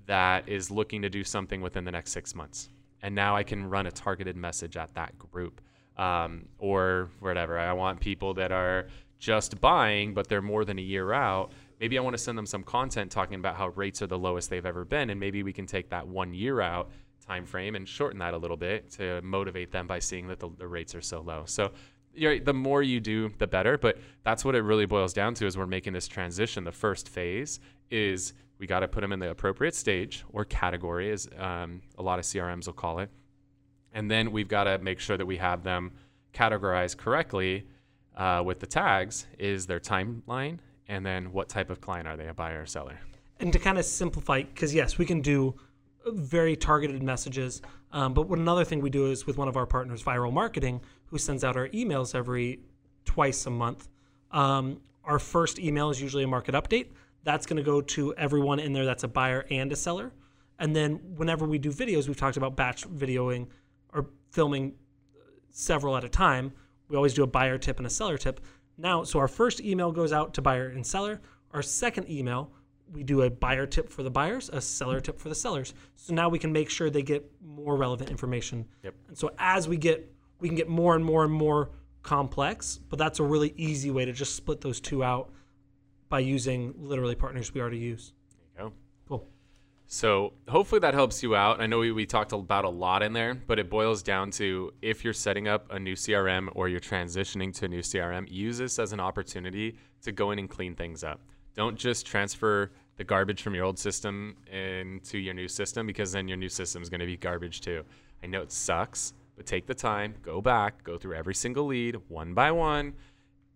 that 0.06 0.48
is 0.48 0.72
looking 0.72 1.02
to 1.02 1.08
do 1.08 1.22
something 1.22 1.60
within 1.60 1.84
the 1.84 1.92
next 1.92 2.10
six 2.10 2.34
months." 2.34 2.68
and 3.04 3.14
now 3.14 3.36
I 3.36 3.42
can 3.42 3.68
run 3.68 3.86
a 3.86 3.92
targeted 3.92 4.34
message 4.34 4.78
at 4.78 4.94
that 4.94 5.18
group 5.18 5.60
um, 5.98 6.46
or 6.58 7.10
whatever. 7.20 7.58
I 7.58 7.74
want 7.74 8.00
people 8.00 8.32
that 8.34 8.50
are 8.50 8.86
just 9.24 9.58
buying, 9.58 10.12
but 10.12 10.28
they're 10.28 10.42
more 10.42 10.66
than 10.66 10.78
a 10.78 10.82
year 10.82 11.14
out. 11.14 11.50
maybe 11.80 11.96
I 11.96 12.02
want 12.02 12.12
to 12.12 12.22
send 12.22 12.36
them 12.36 12.44
some 12.44 12.62
content 12.62 13.10
talking 13.10 13.36
about 13.36 13.56
how 13.56 13.68
rates 13.68 14.02
are 14.02 14.06
the 14.06 14.18
lowest 14.18 14.50
they've 14.50 14.66
ever 14.66 14.84
been, 14.84 15.08
and 15.08 15.18
maybe 15.18 15.42
we 15.42 15.52
can 15.52 15.64
take 15.64 15.88
that 15.88 16.06
one 16.06 16.34
year 16.34 16.60
out 16.60 16.90
time 17.26 17.46
frame 17.46 17.74
and 17.74 17.88
shorten 17.88 18.18
that 18.18 18.34
a 18.34 18.36
little 18.36 18.56
bit 18.58 18.90
to 18.90 19.22
motivate 19.22 19.72
them 19.72 19.86
by 19.86 19.98
seeing 19.98 20.28
that 20.28 20.38
the, 20.38 20.50
the 20.58 20.68
rates 20.68 20.94
are 20.94 21.00
so 21.00 21.22
low. 21.22 21.44
So 21.46 21.72
the 22.14 22.52
more 22.52 22.82
you 22.82 23.00
do, 23.00 23.32
the 23.38 23.46
better. 23.46 23.78
But 23.78 23.96
that's 24.24 24.44
what 24.44 24.54
it 24.54 24.60
really 24.60 24.84
boils 24.84 25.14
down 25.14 25.32
to 25.36 25.46
is 25.46 25.56
we're 25.56 25.66
making 25.66 25.94
this 25.94 26.06
transition. 26.06 26.62
The 26.62 26.72
first 26.72 27.08
phase 27.08 27.60
is 27.90 28.34
we 28.58 28.66
got 28.66 28.80
to 28.80 28.88
put 28.88 29.00
them 29.00 29.10
in 29.10 29.20
the 29.20 29.30
appropriate 29.30 29.74
stage 29.74 30.22
or 30.28 30.44
category, 30.44 31.10
as 31.10 31.30
um, 31.38 31.80
a 31.96 32.02
lot 32.02 32.18
of 32.18 32.26
CRMs 32.26 32.66
will 32.66 32.74
call 32.74 32.98
it. 32.98 33.08
And 33.94 34.10
then 34.10 34.32
we've 34.32 34.48
got 34.48 34.64
to 34.64 34.78
make 34.80 35.00
sure 35.00 35.16
that 35.16 35.26
we 35.26 35.38
have 35.38 35.62
them 35.62 35.92
categorized 36.34 36.98
correctly 36.98 37.64
uh, 38.16 38.42
with 38.44 38.60
the 38.60 38.66
tags 38.66 39.26
is 39.38 39.66
their 39.66 39.80
timeline 39.80 40.58
and 40.88 41.04
then 41.04 41.32
what 41.32 41.48
type 41.48 41.70
of 41.70 41.80
client 41.80 42.06
are 42.06 42.16
they, 42.16 42.28
a 42.28 42.34
buyer 42.34 42.62
or 42.62 42.66
seller. 42.66 42.98
And 43.40 43.52
to 43.52 43.58
kind 43.58 43.78
of 43.78 43.84
simplify, 43.84 44.42
because 44.42 44.74
yes, 44.74 44.98
we 44.98 45.06
can 45.06 45.20
do 45.20 45.54
very 46.06 46.56
targeted 46.56 47.02
messages. 47.02 47.62
Um, 47.92 48.12
but 48.12 48.28
another 48.28 48.64
thing 48.64 48.80
we 48.80 48.90
do 48.90 49.06
is 49.06 49.26
with 49.26 49.38
one 49.38 49.48
of 49.48 49.56
our 49.56 49.66
partners, 49.66 50.02
Viral 50.02 50.32
Marketing, 50.32 50.80
who 51.06 51.18
sends 51.18 51.44
out 51.44 51.56
our 51.56 51.68
emails 51.68 52.14
every 52.14 52.60
twice 53.04 53.46
a 53.46 53.50
month. 53.50 53.88
Um, 54.30 54.80
our 55.04 55.18
first 55.18 55.58
email 55.58 55.90
is 55.90 56.00
usually 56.00 56.24
a 56.24 56.28
market 56.28 56.54
update. 56.54 56.88
That's 57.22 57.46
going 57.46 57.56
to 57.56 57.62
go 57.62 57.80
to 57.80 58.14
everyone 58.16 58.60
in 58.60 58.72
there 58.72 58.84
that's 58.84 59.04
a 59.04 59.08
buyer 59.08 59.46
and 59.50 59.72
a 59.72 59.76
seller. 59.76 60.12
And 60.58 60.74
then 60.74 61.00
whenever 61.16 61.46
we 61.46 61.58
do 61.58 61.70
videos, 61.70 62.06
we've 62.06 62.16
talked 62.16 62.36
about 62.36 62.56
batch 62.56 62.86
videoing 62.88 63.48
or 63.92 64.06
filming 64.30 64.74
several 65.50 65.96
at 65.96 66.04
a 66.04 66.08
time. 66.08 66.52
We 66.94 66.96
always 66.96 67.12
do 67.12 67.24
a 67.24 67.26
buyer 67.26 67.58
tip 67.58 67.78
and 67.78 67.88
a 67.88 67.90
seller 67.90 68.16
tip. 68.16 68.38
Now, 68.78 69.02
so 69.02 69.18
our 69.18 69.26
first 69.26 69.60
email 69.60 69.90
goes 69.90 70.12
out 70.12 70.32
to 70.34 70.42
buyer 70.42 70.68
and 70.68 70.86
seller. 70.86 71.20
Our 71.50 71.60
second 71.60 72.08
email 72.08 72.52
we 72.92 73.02
do 73.02 73.22
a 73.22 73.30
buyer 73.30 73.66
tip 73.66 73.88
for 73.88 74.04
the 74.04 74.10
buyers, 74.10 74.48
a 74.52 74.60
seller 74.60 75.00
tip 75.00 75.18
for 75.18 75.28
the 75.28 75.34
sellers. 75.34 75.74
So 75.96 76.14
now 76.14 76.28
we 76.28 76.38
can 76.38 76.52
make 76.52 76.70
sure 76.70 76.90
they 76.90 77.02
get 77.02 77.28
more 77.44 77.74
relevant 77.74 78.10
information. 78.10 78.64
Yep. 78.84 78.94
And 79.08 79.18
so 79.18 79.32
as 79.40 79.66
we 79.66 79.76
get, 79.76 80.08
we 80.38 80.46
can 80.46 80.56
get 80.56 80.68
more 80.68 80.94
and 80.94 81.04
more 81.04 81.24
and 81.24 81.32
more 81.32 81.70
complex, 82.04 82.78
but 82.88 82.96
that's 82.96 83.18
a 83.18 83.24
really 83.24 83.54
easy 83.56 83.90
way 83.90 84.04
to 84.04 84.12
just 84.12 84.36
split 84.36 84.60
those 84.60 84.78
two 84.78 85.02
out 85.02 85.32
by 86.08 86.20
using 86.20 86.74
literally 86.76 87.16
partners 87.16 87.52
we 87.52 87.60
already 87.60 87.78
use. 87.78 88.12
There 88.54 88.66
you 88.66 88.70
go. 88.70 88.74
Cool. 89.08 89.28
So 89.86 90.32
hopefully 90.48 90.80
that 90.80 90.94
helps 90.94 91.22
you 91.22 91.36
out. 91.36 91.60
I 91.60 91.66
know 91.66 91.78
we, 91.78 91.92
we 91.92 92.06
talked 92.06 92.32
about 92.32 92.64
a 92.64 92.68
lot 92.68 93.02
in 93.02 93.12
there, 93.12 93.34
but 93.34 93.58
it 93.58 93.68
boils 93.68 94.02
down 94.02 94.30
to 94.32 94.72
if 94.82 95.04
you're 95.04 95.12
setting 95.12 95.46
up 95.46 95.70
a 95.70 95.78
new 95.78 95.94
CRM 95.94 96.48
or 96.54 96.68
you're 96.68 96.80
transitioning 96.80 97.54
to 97.56 97.66
a 97.66 97.68
new 97.68 97.80
CRM, 97.80 98.26
use 98.30 98.58
this 98.58 98.78
as 98.78 98.92
an 98.92 99.00
opportunity 99.00 99.76
to 100.02 100.12
go 100.12 100.30
in 100.30 100.38
and 100.38 100.48
clean 100.48 100.74
things 100.74 101.04
up. 101.04 101.20
Don't 101.54 101.76
just 101.76 102.06
transfer 102.06 102.72
the 102.96 103.04
garbage 103.04 103.42
from 103.42 103.54
your 103.54 103.64
old 103.64 103.78
system 103.78 104.36
into 104.50 105.18
your 105.18 105.34
new 105.34 105.48
system 105.48 105.86
because 105.86 106.12
then 106.12 106.28
your 106.28 106.36
new 106.36 106.48
system 106.48 106.82
is 106.82 106.88
going 106.88 107.00
to 107.00 107.06
be 107.06 107.16
garbage 107.16 107.60
too. 107.60 107.84
I 108.22 108.26
know 108.26 108.42
it 108.42 108.52
sucks, 108.52 109.12
but 109.36 109.46
take 109.46 109.66
the 109.66 109.74
time, 109.74 110.14
go 110.22 110.40
back, 110.40 110.82
go 110.82 110.96
through 110.96 111.14
every 111.14 111.34
single 111.34 111.66
lead 111.66 111.96
one 112.08 112.34
by 112.34 112.50
one, 112.50 112.94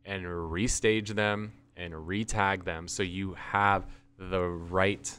and 0.05 0.25
restage 0.25 1.09
them 1.09 1.53
and 1.77 1.95
retag 1.95 2.65
them 2.65 2.89
so 2.89 3.03
you 3.03 3.35
have 3.35 3.87
the 4.19 4.43
right, 4.43 5.13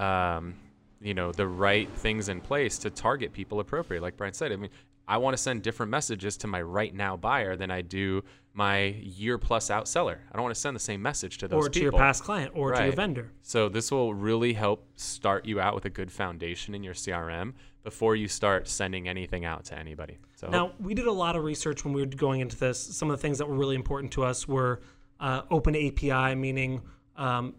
um, 0.00 0.54
you 1.00 1.14
know, 1.14 1.30
the 1.30 1.46
right 1.46 1.88
things 1.96 2.28
in 2.28 2.40
place 2.40 2.78
to 2.78 2.90
target 2.90 3.32
people 3.32 3.60
appropriately. 3.60 4.04
Like 4.04 4.16
Bryan 4.16 4.32
said, 4.32 4.52
I 4.52 4.56
mean, 4.56 4.70
I 5.06 5.16
want 5.16 5.36
to 5.36 5.42
send 5.42 5.62
different 5.62 5.90
messages 5.90 6.36
to 6.38 6.46
my 6.46 6.62
right 6.62 6.94
now 6.94 7.16
buyer 7.16 7.56
than 7.56 7.70
I 7.70 7.82
do 7.82 8.22
my 8.54 8.84
year 8.84 9.38
plus 9.38 9.70
out 9.70 9.88
seller. 9.88 10.20
I 10.30 10.36
don't 10.36 10.42
want 10.42 10.54
to 10.54 10.60
send 10.60 10.74
the 10.74 10.80
same 10.80 11.02
message 11.02 11.38
to 11.38 11.48
those 11.48 11.66
or 11.66 11.68
to 11.68 11.70
people. 11.70 11.82
your 11.82 11.92
past 11.92 12.24
client 12.24 12.52
or 12.54 12.72
to 12.72 12.84
your 12.84 12.92
vendor. 12.92 13.30
So 13.42 13.68
this 13.68 13.90
will 13.90 14.14
really 14.14 14.52
help 14.52 14.86
start 14.96 15.46
you 15.46 15.60
out 15.60 15.74
with 15.74 15.84
a 15.84 15.90
good 15.90 16.10
foundation 16.10 16.74
in 16.74 16.82
your 16.82 16.94
CRM 16.94 17.54
before 17.82 18.14
you 18.14 18.28
start 18.28 18.68
sending 18.68 19.08
anything 19.08 19.44
out 19.44 19.64
to 19.66 19.78
anybody. 19.78 20.18
So 20.36 20.48
Now, 20.48 20.72
we 20.78 20.94
did 20.94 21.06
a 21.06 21.12
lot 21.12 21.34
of 21.34 21.44
research 21.44 21.84
when 21.84 21.92
we 21.94 22.02
were 22.02 22.06
going 22.06 22.40
into 22.40 22.56
this. 22.56 22.78
Some 22.78 23.10
of 23.10 23.16
the 23.16 23.22
things 23.22 23.38
that 23.38 23.48
were 23.48 23.56
really 23.56 23.76
important 23.76 24.12
to 24.12 24.24
us 24.24 24.46
were 24.46 24.80
uh, 25.18 25.42
open 25.50 25.74
API, 25.74 26.34
meaning 26.34 26.82
um, 27.16 27.54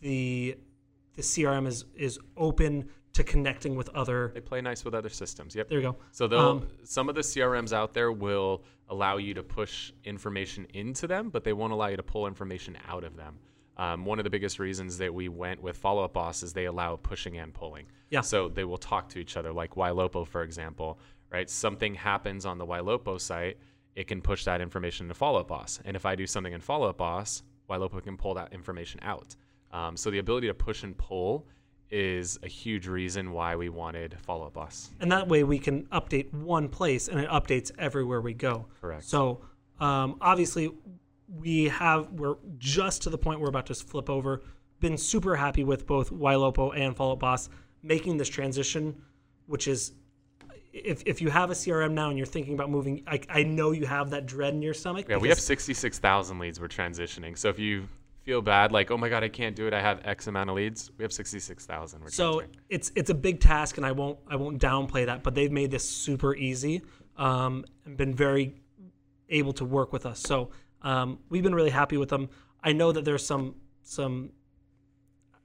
the 0.00 0.56
the 1.18 1.24
CRM 1.24 1.66
is 1.66 1.84
is 1.96 2.16
open 2.36 2.88
to 3.12 3.24
connecting 3.24 3.74
with 3.74 3.88
other. 3.90 4.30
they 4.32 4.40
play 4.40 4.60
nice 4.60 4.84
with 4.84 4.94
other 4.94 5.08
systems. 5.08 5.56
Yep. 5.56 5.68
There 5.68 5.78
you 5.80 5.90
go. 5.90 5.96
So 6.12 6.28
they'll 6.28 6.40
Um, 6.40 6.68
some 6.84 7.08
of 7.08 7.16
the 7.16 7.22
CRMs 7.22 7.72
out 7.72 7.92
there 7.92 8.12
will 8.12 8.62
allow 8.88 9.16
you 9.16 9.34
to 9.34 9.42
push 9.42 9.92
information 10.04 10.66
into 10.74 11.08
them, 11.08 11.28
but 11.28 11.42
they 11.42 11.52
won't 11.52 11.72
allow 11.72 11.88
you 11.88 11.96
to 11.96 12.02
pull 12.04 12.28
information 12.28 12.76
out 12.86 13.02
of 13.02 13.16
them. 13.16 13.40
Um, 13.76 14.04
one 14.04 14.20
of 14.20 14.24
the 14.24 14.30
biggest 14.30 14.60
reasons 14.60 14.98
that 14.98 15.12
we 15.12 15.28
went 15.28 15.60
with 15.60 15.76
Follow 15.76 16.04
Up 16.04 16.12
Boss 16.12 16.44
is 16.44 16.52
they 16.52 16.66
allow 16.66 16.94
pushing 16.96 17.36
and 17.38 17.52
pulling. 17.52 17.86
Yeah. 18.10 18.20
So 18.20 18.48
they 18.48 18.64
will 18.64 18.78
talk 18.78 19.08
to 19.10 19.18
each 19.18 19.36
other, 19.36 19.52
like 19.52 19.74
Ylopo, 19.74 20.24
for 20.24 20.42
example, 20.44 21.00
right? 21.32 21.50
Something 21.50 21.94
happens 21.94 22.46
on 22.46 22.58
the 22.58 22.66
Ylopo 22.66 23.20
site, 23.20 23.58
it 23.96 24.06
can 24.06 24.22
push 24.22 24.44
that 24.44 24.60
information 24.60 25.08
to 25.08 25.14
Follow 25.14 25.40
Up 25.40 25.48
Boss. 25.48 25.80
And 25.84 25.96
if 25.96 26.06
I 26.06 26.14
do 26.14 26.26
something 26.26 26.52
in 26.52 26.60
Follow 26.60 26.88
Up 26.88 26.98
Boss, 26.98 27.42
Ylopo 27.68 28.00
can 28.02 28.16
pull 28.16 28.34
that 28.34 28.52
information 28.52 29.00
out. 29.02 29.34
Um, 29.72 29.96
so 29.96 30.10
the 30.10 30.18
ability 30.18 30.46
to 30.46 30.54
push 30.54 30.82
and 30.82 30.96
pull 30.96 31.46
is 31.90 32.38
a 32.42 32.48
huge 32.48 32.86
reason 32.86 33.32
why 33.32 33.56
we 33.56 33.68
wanted 33.68 34.16
Follow 34.20 34.46
Up 34.46 34.54
Boss. 34.54 34.90
and 35.00 35.10
that 35.10 35.26
way 35.26 35.42
we 35.42 35.58
can 35.58 35.84
update 35.86 36.32
one 36.32 36.68
place 36.68 37.08
and 37.08 37.18
it 37.18 37.28
updates 37.30 37.70
everywhere 37.78 38.20
we 38.20 38.34
go. 38.34 38.66
Correct. 38.80 39.04
So 39.04 39.40
um, 39.80 40.16
obviously 40.20 40.70
we 41.28 41.64
have 41.68 42.10
we're 42.12 42.36
just 42.58 43.02
to 43.02 43.10
the 43.10 43.18
point 43.18 43.40
we're 43.40 43.48
about 43.48 43.66
to 43.66 43.74
flip 43.74 44.10
over. 44.10 44.42
Been 44.80 44.98
super 44.98 45.36
happy 45.36 45.64
with 45.64 45.86
both 45.86 46.10
Ylopo 46.10 46.76
and 46.76 46.94
Follow 46.94 47.14
Up 47.14 47.20
Boss 47.20 47.48
making 47.82 48.16
this 48.16 48.28
transition, 48.28 49.00
which 49.46 49.66
is 49.66 49.92
if, 50.72 51.02
if 51.06 51.20
you 51.20 51.30
have 51.30 51.50
a 51.50 51.54
CRM 51.54 51.92
now 51.92 52.08
and 52.08 52.18
you're 52.18 52.26
thinking 52.26 52.54
about 52.54 52.70
moving, 52.70 53.02
I, 53.06 53.20
I 53.28 53.42
know 53.42 53.72
you 53.72 53.86
have 53.86 54.10
that 54.10 54.26
dread 54.26 54.54
in 54.54 54.62
your 54.62 54.74
stomach. 54.74 55.06
Yeah, 55.08 55.16
we 55.16 55.28
have 55.28 55.40
66,000 55.40 56.38
leads 56.38 56.60
we're 56.60 56.68
transitioning. 56.68 57.36
So 57.36 57.48
if 57.48 57.58
you 57.58 57.88
feel 58.28 58.42
bad, 58.42 58.72
like, 58.72 58.90
oh 58.90 58.98
my 58.98 59.08
God, 59.08 59.24
I 59.24 59.30
can't 59.30 59.56
do 59.56 59.66
it, 59.66 59.72
I 59.72 59.80
have 59.80 60.02
X 60.04 60.26
amount 60.26 60.50
of 60.50 60.56
leads, 60.56 60.90
we 60.98 61.02
have 61.02 61.14
66,000 61.14 62.10
So 62.10 62.40
transferring. 62.40 62.56
it's 62.68 62.92
it's 62.94 63.08
a 63.08 63.14
big 63.14 63.40
task, 63.40 63.78
and 63.78 63.86
I 63.86 63.92
won't 63.92 64.18
I 64.28 64.36
won't 64.36 64.60
downplay 64.60 65.06
that. 65.06 65.22
But 65.22 65.34
they've 65.34 65.50
made 65.50 65.70
this 65.70 65.88
super 65.88 66.36
easy 66.36 66.82
um, 67.16 67.64
and 67.86 67.96
been 67.96 68.14
very 68.14 68.54
able 69.30 69.54
to 69.54 69.64
work 69.64 69.94
with 69.94 70.04
us. 70.04 70.20
So 70.20 70.50
um, 70.82 71.20
we've 71.30 71.42
been 71.42 71.54
really 71.54 71.70
happy 71.70 71.96
with 71.96 72.10
them. 72.10 72.28
I 72.62 72.72
know 72.72 72.92
that 72.92 73.06
there's 73.06 73.24
some 73.24 73.54
some 73.82 74.30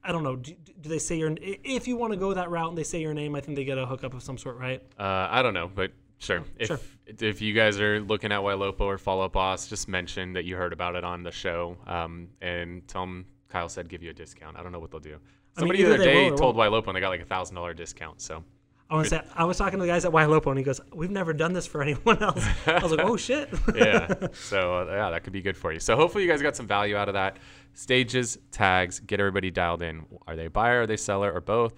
I 0.02 0.12
don't 0.12 0.22
know. 0.22 0.36
Do, 0.36 0.52
do 0.82 0.88
they 0.90 0.98
say 0.98 1.16
your 1.16 1.34
if 1.40 1.88
you 1.88 1.96
want 1.96 2.12
to 2.12 2.18
go 2.18 2.34
that 2.34 2.50
route 2.50 2.68
and 2.68 2.76
they 2.76 2.84
say 2.84 3.00
your 3.00 3.14
name? 3.14 3.34
I 3.34 3.40
think 3.40 3.56
they 3.56 3.64
get 3.64 3.78
a 3.78 3.86
hookup 3.86 4.12
of 4.12 4.22
some 4.22 4.36
sort, 4.36 4.58
right? 4.58 4.82
Uh, 4.98 5.28
I 5.30 5.40
don't 5.40 5.54
know, 5.54 5.70
but 5.74 5.92
sure. 6.24 6.42
If, 6.58 6.68
sure. 6.68 6.80
if 7.06 7.40
you 7.40 7.52
guys 7.52 7.80
are 7.80 8.00
looking 8.00 8.32
at 8.32 8.40
Ylopo 8.40 8.80
or 8.80 8.98
Follow 8.98 9.24
Up 9.24 9.32
Boss, 9.32 9.68
just 9.68 9.88
mention 9.88 10.32
that 10.34 10.44
you 10.44 10.56
heard 10.56 10.72
about 10.72 10.96
it 10.96 11.04
on 11.04 11.22
the 11.22 11.30
show 11.30 11.76
um, 11.86 12.28
and 12.40 12.86
tell 12.88 13.02
them 13.02 13.26
Kyle 13.48 13.68
said 13.68 13.88
give 13.88 14.02
you 14.02 14.10
a 14.10 14.14
discount. 14.14 14.56
I 14.56 14.62
don't 14.62 14.72
know 14.72 14.80
what 14.80 14.90
they'll 14.90 15.00
do. 15.00 15.10
mean, 15.10 15.20
Somebody 15.58 15.80
either 15.80 15.90
the 15.90 15.94
other 15.96 16.04
day 16.04 16.30
told 16.30 16.56
Ylopo 16.56 16.88
and 16.88 16.96
they 16.96 17.00
got 17.00 17.10
like 17.10 17.22
a 17.22 17.26
thousand 17.26 17.56
dollar 17.56 17.74
discount. 17.74 18.20
So 18.20 18.42
I 18.90 19.02
to 19.02 19.08
say 19.08 19.20
I 19.34 19.44
was 19.44 19.56
talking 19.56 19.78
to 19.78 19.84
the 19.84 19.90
guys 19.90 20.04
at 20.04 20.12
Ylopo, 20.12 20.48
and 20.48 20.58
he 20.58 20.64
goes, 20.64 20.80
"We've 20.92 21.10
never 21.10 21.32
done 21.32 21.52
this 21.52 21.66
for 21.66 21.82
anyone 21.82 22.22
else." 22.22 22.44
I 22.66 22.82
was 22.82 22.92
like, 22.92 23.00
"Oh 23.00 23.16
shit!" 23.16 23.48
yeah. 23.74 24.28
So 24.34 24.80
uh, 24.80 24.86
yeah, 24.86 25.10
that 25.10 25.24
could 25.24 25.32
be 25.32 25.42
good 25.42 25.56
for 25.56 25.72
you. 25.72 25.80
So 25.80 25.96
hopefully 25.96 26.24
you 26.24 26.30
guys 26.30 26.42
got 26.42 26.54
some 26.54 26.66
value 26.66 26.96
out 26.96 27.08
of 27.08 27.14
that. 27.14 27.38
Stages, 27.72 28.38
tags, 28.50 29.00
get 29.00 29.20
everybody 29.20 29.50
dialed 29.50 29.82
in. 29.82 30.04
Are 30.26 30.36
they 30.36 30.48
buyer, 30.48 30.82
are 30.82 30.86
they 30.86 30.96
seller, 30.96 31.32
or 31.32 31.40
both? 31.40 31.74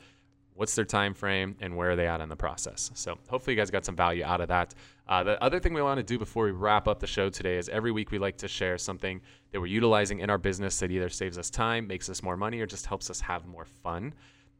What's 0.56 0.74
their 0.74 0.86
time 0.86 1.14
frame, 1.14 1.54
and 1.60 1.76
where 1.76 1.90
are 1.90 1.96
they 1.96 2.08
at 2.08 2.20
in 2.20 2.28
the 2.28 2.36
process? 2.36 2.90
So 2.94 3.18
hopefully 3.28 3.54
you 3.54 3.60
guys 3.60 3.70
got 3.70 3.84
some 3.84 3.94
value 3.94 4.24
out 4.24 4.40
of 4.40 4.48
that. 4.48 4.74
Uh, 5.06 5.22
the 5.22 5.42
other 5.42 5.60
thing 5.60 5.74
we 5.74 5.82
want 5.82 5.98
to 5.98 6.02
do 6.02 6.18
before 6.18 6.46
we 6.46 6.50
wrap 6.50 6.88
up 6.88 6.98
the 6.98 7.06
show 7.06 7.28
today 7.28 7.58
is 7.58 7.68
every 7.68 7.92
week 7.92 8.10
we 8.10 8.18
like 8.18 8.38
to 8.38 8.48
share 8.48 8.78
something 8.78 9.20
that 9.52 9.60
we're 9.60 9.66
utilizing 9.66 10.20
in 10.20 10.30
our 10.30 10.38
business 10.38 10.78
that 10.80 10.90
either 10.90 11.08
saves 11.08 11.38
us 11.38 11.50
time, 11.50 11.86
makes 11.86 12.08
us 12.08 12.22
more 12.22 12.36
money, 12.36 12.60
or 12.60 12.66
just 12.66 12.86
helps 12.86 13.10
us 13.10 13.20
have 13.20 13.46
more 13.46 13.66
fun. 13.66 14.14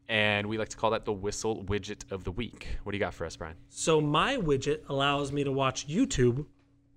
And 0.07 0.47
we 0.47 0.57
like 0.57 0.69
to 0.69 0.77
call 0.77 0.91
that 0.91 1.03
the 1.03 1.11
Whissel 1.11 1.65
widget 1.65 2.09
of 2.11 2.23
the 2.23 2.31
week. 2.31 2.67
What 2.83 2.91
do 2.91 2.97
you 2.97 3.03
got 3.03 3.13
for 3.13 3.25
us, 3.25 3.35
Bryan? 3.35 3.55
So 3.69 3.99
my 3.99 4.37
widget 4.37 4.87
allows 4.87 5.31
me 5.31 5.43
to 5.43 5.51
watch 5.51 5.87
YouTube 5.87 6.45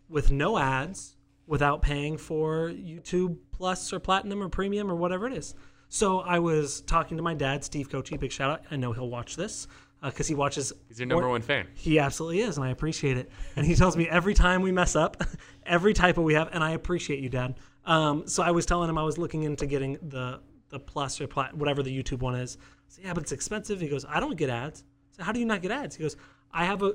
with 0.08 0.30
no 0.30 0.58
ads 0.58 1.16
without 1.46 1.82
paying 1.82 2.16
for 2.16 2.68
YouTube 2.68 3.36
Plus 3.50 3.92
or 3.92 3.98
Platinum 3.98 4.42
or 4.42 4.48
Premium 4.48 4.88
or 4.88 4.94
whatever 4.94 5.26
it 5.26 5.32
is. 5.32 5.54
So 5.92 6.20
I 6.20 6.38
was 6.38 6.82
talking 6.82 7.16
to 7.16 7.22
my 7.22 7.34
dad, 7.34 7.64
Steve 7.64 7.90
Kochi, 7.90 8.16
big 8.16 8.30
shout 8.30 8.48
out. 8.50 8.62
I 8.70 8.76
know 8.76 8.92
he'll 8.92 9.10
watch 9.10 9.34
this 9.34 9.66
because 10.02 10.28
he 10.28 10.36
watches. 10.36 10.72
He's 10.88 11.00
your 11.00 11.06
number 11.06 11.22
more- 11.22 11.32
one 11.32 11.42
fan. 11.42 11.66
He 11.74 11.98
absolutely 11.98 12.40
is, 12.42 12.56
and 12.56 12.64
I 12.64 12.70
appreciate 12.70 13.16
it. 13.16 13.28
And 13.56 13.66
he 13.66 13.74
tells 13.74 13.96
me 13.96 14.08
every 14.08 14.32
time 14.32 14.62
we 14.62 14.70
mess 14.70 14.94
up, 14.94 15.20
every 15.66 15.92
typo 15.92 16.22
we 16.22 16.34
have, 16.34 16.48
and 16.52 16.62
I 16.62 16.70
appreciate 16.70 17.18
you, 17.18 17.28
Dad. 17.28 17.56
Um, 17.84 18.26
so 18.28 18.42
I 18.42 18.52
was 18.52 18.66
telling 18.66 18.88
him 18.88 18.96
I 18.98 19.02
was 19.02 19.18
looking 19.18 19.42
into 19.42 19.66
getting 19.66 19.98
the 20.00 20.40
the 20.68 20.78
plus 20.78 21.20
or 21.20 21.26
plat, 21.26 21.52
whatever 21.56 21.82
the 21.82 21.90
YouTube 21.90 22.20
one 22.20 22.36
is. 22.36 22.56
I 22.60 22.66
said, 22.86 23.04
yeah, 23.06 23.12
but 23.12 23.24
it's 23.24 23.32
expensive. 23.32 23.80
He 23.80 23.88
goes, 23.88 24.04
I 24.08 24.20
don't 24.20 24.36
get 24.36 24.48
ads. 24.48 24.84
So 25.16 25.24
how 25.24 25.32
do 25.32 25.40
you 25.40 25.46
not 25.46 25.60
get 25.60 25.72
ads? 25.72 25.96
He 25.96 26.02
goes, 26.02 26.16
I 26.52 26.64
have 26.66 26.84
a 26.84 26.94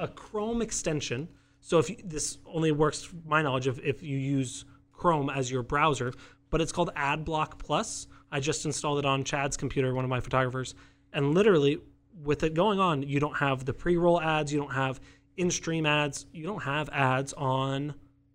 a 0.00 0.08
Chrome 0.08 0.60
extension. 0.60 1.28
So 1.60 1.78
if 1.78 1.88
you, 1.88 1.96
this 2.04 2.38
only 2.46 2.72
works, 2.72 3.08
my 3.24 3.42
knowledge, 3.42 3.68
of 3.68 3.78
if 3.78 4.02
you 4.02 4.18
use 4.18 4.64
Chrome 4.92 5.30
as 5.30 5.52
your 5.52 5.62
browser, 5.62 6.12
but 6.50 6.60
it's 6.60 6.72
called 6.72 6.90
AdBlock 6.96 7.58
Plus. 7.58 8.08
I 8.34 8.40
just 8.40 8.66
installed 8.66 8.98
it 8.98 9.04
on 9.06 9.22
Chad's 9.22 9.56
computer, 9.56 9.94
one 9.94 10.04
of 10.04 10.10
my 10.10 10.18
photographers, 10.18 10.74
and 11.12 11.34
literally 11.34 11.78
with 12.24 12.42
it 12.42 12.52
going 12.52 12.80
on, 12.80 13.04
you 13.04 13.20
don't 13.20 13.36
have 13.36 13.64
the 13.64 13.72
pre-roll 13.72 14.20
ads, 14.20 14.52
you 14.52 14.58
don't 14.58 14.72
have 14.72 15.00
in-stream 15.36 15.86
ads, 15.86 16.26
you 16.32 16.44
don't 16.44 16.64
have 16.64 16.88
ads 16.90 17.32
on 17.34 17.94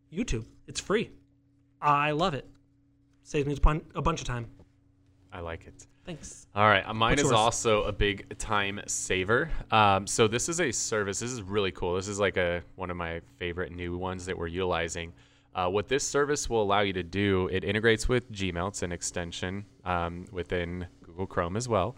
YouTube. 0.09 0.45
It's 0.67 0.79
free. 0.79 1.12
I 1.81 2.12
love 2.12 2.33
it. 2.33 2.47
Saves 3.23 3.45
me 3.45 3.57
a 3.93 4.01
bunch 4.01 4.21
of 4.21 4.25
time. 4.25 4.47
I 5.33 5.41
like 5.41 5.67
it. 5.67 5.85
Thanks. 6.05 6.47
All 6.55 6.65
right, 6.65 6.88
uh, 6.88 6.93
mine 6.93 7.12
What's 7.12 7.23
is 7.23 7.31
yours? 7.31 7.38
also 7.38 7.83
a 7.83 7.91
big 7.91 8.38
time 8.38 8.79
saver. 8.88 9.51
Um, 9.69 10.07
so 10.07 10.29
this 10.29 10.47
is 10.47 10.62
a 10.62 10.71
service. 10.71 11.19
This 11.19 11.31
is 11.33 11.41
really 11.41 11.71
cool. 11.71 11.95
This 11.95 12.07
is 12.07 12.21
like 12.21 12.38
a 12.38 12.63
one 12.77 12.89
of 12.89 12.95
my 12.95 13.19
favorite 13.38 13.73
new 13.73 13.97
ones 13.97 14.25
that 14.27 14.38
we're 14.38 14.47
utilizing. 14.47 15.12
Uh, 15.55 15.67
what 15.67 15.88
this 15.88 16.03
service 16.03 16.49
will 16.49 16.62
allow 16.62 16.81
you 16.81 16.93
to 16.93 17.03
do, 17.03 17.47
it 17.51 17.63
integrates 17.63 18.07
with 18.07 18.31
Gmail. 18.31 18.67
It's 18.69 18.83
an 18.83 18.91
extension 18.91 19.65
um, 19.83 20.25
within 20.31 20.88
Google 21.03 21.27
Chrome 21.27 21.57
as 21.57 21.67
well. 21.67 21.95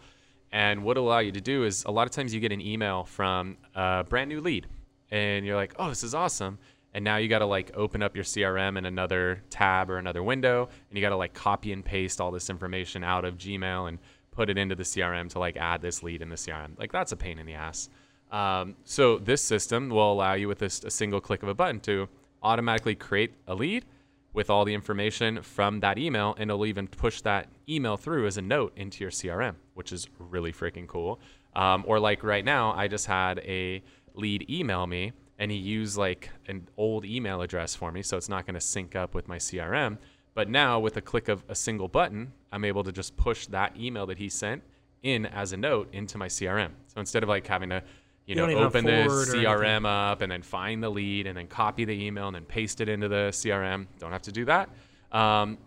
And 0.52 0.84
what 0.84 0.98
it'll 0.98 1.08
allow 1.08 1.20
you 1.20 1.32
to 1.32 1.42
do 1.42 1.64
is 1.64 1.84
a 1.86 1.92
lot 1.92 2.08
of 2.08 2.12
times 2.12 2.34
you 2.34 2.40
get 2.40 2.52
an 2.52 2.62
email 2.62 3.04
from 3.04 3.58
a 3.76 4.04
brand 4.08 4.30
new 4.30 4.42
lead, 4.42 4.68
and 5.10 5.46
you're 5.46 5.56
like, 5.56 5.74
"Oh, 5.80 5.90
this 5.90 6.04
is 6.04 6.14
awesome." 6.14 6.60
And 6.94 7.06
now 7.06 7.18
you 7.18 7.30
got 7.30 7.40
to 7.40 7.46
like 7.46 7.72
open 7.74 8.04
up 8.04 8.16
your 8.16 8.26
CRM 8.26 8.78
in 8.78 8.86
another 8.86 9.42
tab 9.50 9.90
or 9.90 9.98
another 9.98 10.24
window, 10.24 10.68
and 10.90 10.98
you 10.98 11.02
got 11.02 11.10
to 11.10 11.16
like 11.16 11.34
copy 11.34 11.72
and 11.72 11.86
paste 11.86 12.20
all 12.20 12.32
this 12.32 12.50
information 12.50 13.04
out 13.04 13.24
of 13.24 13.38
Gmail 13.38 13.88
and 13.88 14.00
put 14.32 14.50
it 14.50 14.58
into 14.58 14.76
the 14.76 14.84
CRM 14.84 15.30
to 15.30 15.40
like 15.40 15.56
add 15.56 15.82
this 15.82 16.04
lead 16.04 16.22
in 16.22 16.30
the 16.30 16.36
CRM. 16.36 16.78
Like 16.78 16.92
that's 16.92 17.12
a 17.12 17.18
pain 17.18 17.40
in 17.40 17.46
the 17.46 17.54
ass. 17.54 17.90
Um, 18.32 18.76
so 18.86 19.18
this 19.18 19.42
system 19.42 19.90
will 19.90 20.12
allow 20.12 20.34
you 20.34 20.48
with 20.48 20.60
this 20.60 20.84
a 20.84 20.90
single 20.90 21.22
click 21.22 21.44
of 21.44 21.50
a 21.50 21.54
button 21.54 21.80
to 21.82 22.08
automatically 22.42 22.96
create 22.96 23.34
a 23.48 23.56
lead 23.56 23.86
with 24.34 24.50
all 24.50 24.64
the 24.64 24.74
information 24.74 25.42
from 25.42 25.82
that 25.82 25.98
email, 25.98 26.36
and 26.38 26.50
it'll 26.50 26.66
even 26.66 26.88
push 26.88 27.22
that 27.22 27.48
email 27.68 27.98
through 27.98 28.28
as 28.28 28.38
a 28.38 28.42
note 28.42 28.72
into 28.78 29.04
your 29.04 29.12
CRM, 29.12 29.56
which 29.74 29.92
is 29.92 30.08
really 30.18 30.54
freaking 30.54 30.88
cool. 30.88 31.20
Um, 31.56 31.84
or 31.86 32.00
like 32.00 32.24
right 32.24 32.46
now, 32.46 32.74
I 32.74 32.88
just 32.88 33.08
had 33.08 33.40
a 33.40 33.84
lead 34.14 34.50
email 34.50 34.88
me, 34.88 35.12
and 35.38 35.52
he 35.52 35.58
used 35.58 35.98
like 35.98 36.30
an 36.48 36.68
old 36.78 37.04
email 37.04 37.42
address 37.42 37.76
for 37.76 37.92
me, 37.92 38.02
so 38.02 38.16
it's 38.16 38.30
not 38.30 38.46
going 38.46 38.56
to 38.56 38.62
sync 38.62 38.96
up 38.96 39.14
with 39.14 39.28
my 39.28 39.38
CRM. 39.38 39.98
But 40.34 40.50
now, 40.50 40.80
with 40.80 40.96
a 40.96 41.02
click 41.02 41.28
of 41.28 41.44
a 41.50 41.56
single 41.56 41.90
button, 41.90 42.32
I'm 42.54 42.64
able 42.64 42.86
to 42.86 42.92
just 42.92 43.18
push 43.18 43.48
that 43.48 43.76
email 43.78 44.06
that 44.06 44.18
he 44.18 44.30
sent 44.30 44.64
in 45.04 45.26
as 45.26 45.52
a 45.52 45.58
note 45.58 45.90
into 45.94 46.18
my 46.18 46.28
CRM. 46.28 46.72
So 46.88 47.00
instead 47.00 47.24
of 47.24 47.30
like 47.30 47.48
having 47.48 47.70
to, 47.70 47.84
you, 48.32 48.36
You 48.36 48.42
know, 48.42 48.48
don't 48.48 48.52
even 48.52 48.64
have 48.64 48.76
open 48.76 48.86
the 48.86 49.04
forward 49.06 49.30
or 49.30 49.36
anything. 49.36 49.46
CRM 49.46 50.12
up 50.12 50.22
and 50.22 50.32
then 50.32 50.42
find 50.42 50.84
the 50.84 50.90
lead 50.90 51.28
and 51.28 51.38
then 51.38 51.48
copy 51.48 51.86
the 51.86 52.06
email 52.06 52.28
and 52.28 52.36
then 52.36 52.46
paste 52.46 52.82
it 52.82 52.90
into 52.90 53.08
the 53.08 53.30
CRM, 53.32 53.88
don't 54.00 54.12
have 54.12 54.22
to 54.24 54.32
do 54.32 54.46
that. 54.46 54.70
Um, 55.12 55.58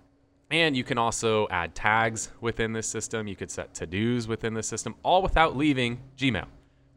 and 0.51 0.77
you 0.77 0.85
can 0.85 0.99
also 0.99 1.49
add 1.51 1.75
tags 1.75 2.31
within 2.41 2.73
this 2.73 2.87
system. 2.87 3.27
You 3.27 3.37
could 3.37 3.51
set 3.51 3.75
to 3.75 3.87
dos 3.87 4.29
within 4.29 4.55
the 4.55 4.63
system, 4.63 4.95
all 5.03 5.23
without 5.23 5.57
leaving 5.57 6.01
Gmail 6.17 6.47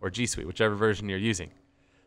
or 0.01 0.09
G 0.09 0.25
Suite, 0.25 0.45
whichever 0.45 0.75
version 0.75 1.09
you're 1.09 1.17
using. 1.17 1.51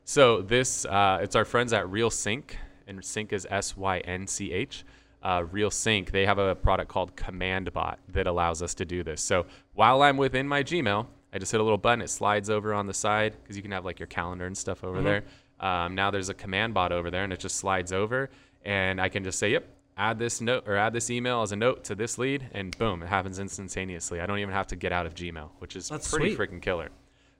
So 0.04 0.42
this, 0.42 0.84
uh, 0.84 1.18
it's 1.22 1.36
our 1.36 1.44
friends 1.44 1.72
at 1.72 1.84
RealSynch, 1.86 2.52
and 2.86 3.00
Synch 3.00 3.32
is 3.32 3.46
S 3.50 3.76
Y 3.76 3.98
N 4.00 4.26
C 4.26 4.52
H. 4.52 4.84
Uh, 5.22 5.42
RealSynch, 5.42 6.10
they 6.10 6.24
have 6.24 6.38
a 6.38 6.54
product 6.54 6.88
called 6.88 7.14
Command 7.14 7.72
Bot 7.72 7.98
that 8.08 8.26
allows 8.26 8.62
us 8.62 8.74
to 8.74 8.84
do 8.84 9.02
this. 9.02 9.20
So 9.22 9.46
while 9.74 10.02
I'm 10.02 10.16
within 10.16 10.48
my 10.48 10.62
Gmail, 10.62 11.06
I 11.32 11.38
just 11.38 11.52
hit 11.52 11.60
a 11.60 11.64
little 11.64 11.78
button, 11.78 12.02
it 12.02 12.10
slides 12.10 12.50
over 12.50 12.74
on 12.74 12.86
the 12.86 12.94
side 12.94 13.36
because 13.42 13.56
you 13.56 13.62
can 13.62 13.70
have 13.72 13.84
like 13.84 13.98
your 14.00 14.06
calendar 14.08 14.46
and 14.46 14.56
stuff 14.56 14.82
over 14.84 15.00
there. 15.02 15.24
Um, 15.60 15.94
now 15.94 16.10
there's 16.10 16.28
a 16.28 16.34
command 16.34 16.74
bot 16.74 16.90
over 16.92 17.10
there, 17.10 17.22
and 17.24 17.32
it 17.32 17.38
just 17.38 17.56
slides 17.56 17.92
over, 17.92 18.30
and 18.64 19.00
I 19.00 19.08
can 19.08 19.22
just 19.24 19.38
say, 19.38 19.50
"Yep, 19.50 19.68
add 19.96 20.18
this 20.18 20.40
note 20.40 20.64
or 20.66 20.76
add 20.76 20.92
this 20.92 21.10
email 21.10 21.42
as 21.42 21.52
a 21.52 21.56
note 21.56 21.84
to 21.84 21.94
this 21.94 22.16
lead," 22.18 22.48
and 22.52 22.76
boom, 22.78 23.02
it 23.02 23.08
happens 23.08 23.38
instantaneously. 23.38 24.20
I 24.20 24.26
don't 24.26 24.38
even 24.38 24.54
have 24.54 24.66
to 24.68 24.76
get 24.76 24.90
out 24.92 25.04
of 25.06 25.14
Gmail, 25.14 25.50
which 25.58 25.76
is 25.76 25.88
That's 25.88 26.10
pretty 26.10 26.34
sweet. 26.34 26.50
freaking 26.50 26.62
killer. 26.62 26.88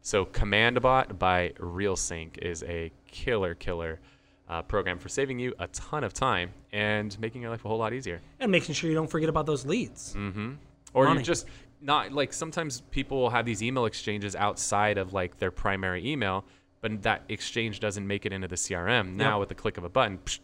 So 0.03 0.24
command 0.24 0.81
bot 0.81 1.18
by 1.18 1.50
RealSynch 1.59 2.38
is 2.38 2.62
a 2.62 2.90
killer, 3.07 3.55
killer 3.55 4.00
uh, 4.48 4.62
program 4.62 4.98
for 4.98 5.09
saving 5.09 5.38
you 5.38 5.55
a 5.59 5.66
ton 5.68 6.05
of 6.05 6.12
time 6.12 6.50
and 6.72 7.18
making 7.20 7.42
your 7.42 7.50
life 7.50 7.64
a 7.64 7.68
whole 7.68 7.79
lot 7.79 7.92
easier. 7.92 8.20
And 8.38 8.50
making 8.50 8.74
sure 8.74 8.88
you 8.88 8.96
don't 8.96 9.11
forget 9.11 9.29
about 9.29 9.46
those 9.46 9.64
leads. 9.66 10.14
Mm. 10.14 10.57
Or 10.92 11.05
Money. 11.05 11.20
you 11.20 11.24
just 11.24 11.46
not 11.81 12.12
like 12.12 12.33
sometimes 12.33 12.83
people 12.90 13.19
will 13.21 13.31
have 13.31 13.47
these 13.47 13.62
email 13.62 13.87
exchanges 13.87 14.37
outside 14.37 14.99
of 14.99 15.12
like 15.12 15.38
their 15.38 15.51
primary 15.51 16.07
email, 16.07 16.45
but 16.81 17.03
that 17.03 17.23
exchange 17.29 17.81
doesn't 17.81 18.07
make 18.07 18.27
it 18.27 18.33
into 18.33 18.49
the 18.49 18.57
CRM. 18.57 19.14
Now 19.14 19.37
Yep. 19.37 19.40
with 19.40 19.49
the 19.51 19.55
click 19.55 19.79
of 19.79 19.85
a 19.85 19.88
button, 19.88 20.19
psh, 20.25 20.38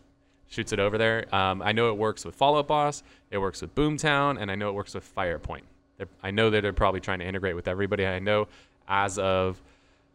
shoots 0.48 0.72
it 0.72 0.78
over 0.78 0.96
there. 0.98 1.34
Um, 1.34 1.60
I 1.62 1.72
know 1.72 1.88
it 1.90 1.96
works 1.98 2.24
with 2.24 2.34
Follow 2.34 2.60
Up 2.60 2.68
Boss, 2.68 3.02
it 3.30 3.38
works 3.38 3.60
with 3.60 3.74
Boomtown, 3.74 4.40
and 4.40 4.50
I 4.50 4.54
know 4.54 4.68
it 4.68 4.74
works 4.74 4.94
with 4.94 5.14
FirePoint. 5.14 5.62
They're, 5.98 6.08
I 6.22 6.30
know 6.30 6.50
that 6.50 6.60
they're 6.62 6.72
probably 6.72 7.00
trying 7.00 7.18
to 7.20 7.26
integrate 7.26 7.56
with 7.56 7.68
everybody. 7.68 8.06
I 8.06 8.18
know 8.18 8.48
as 8.88 9.18
of 9.18 9.60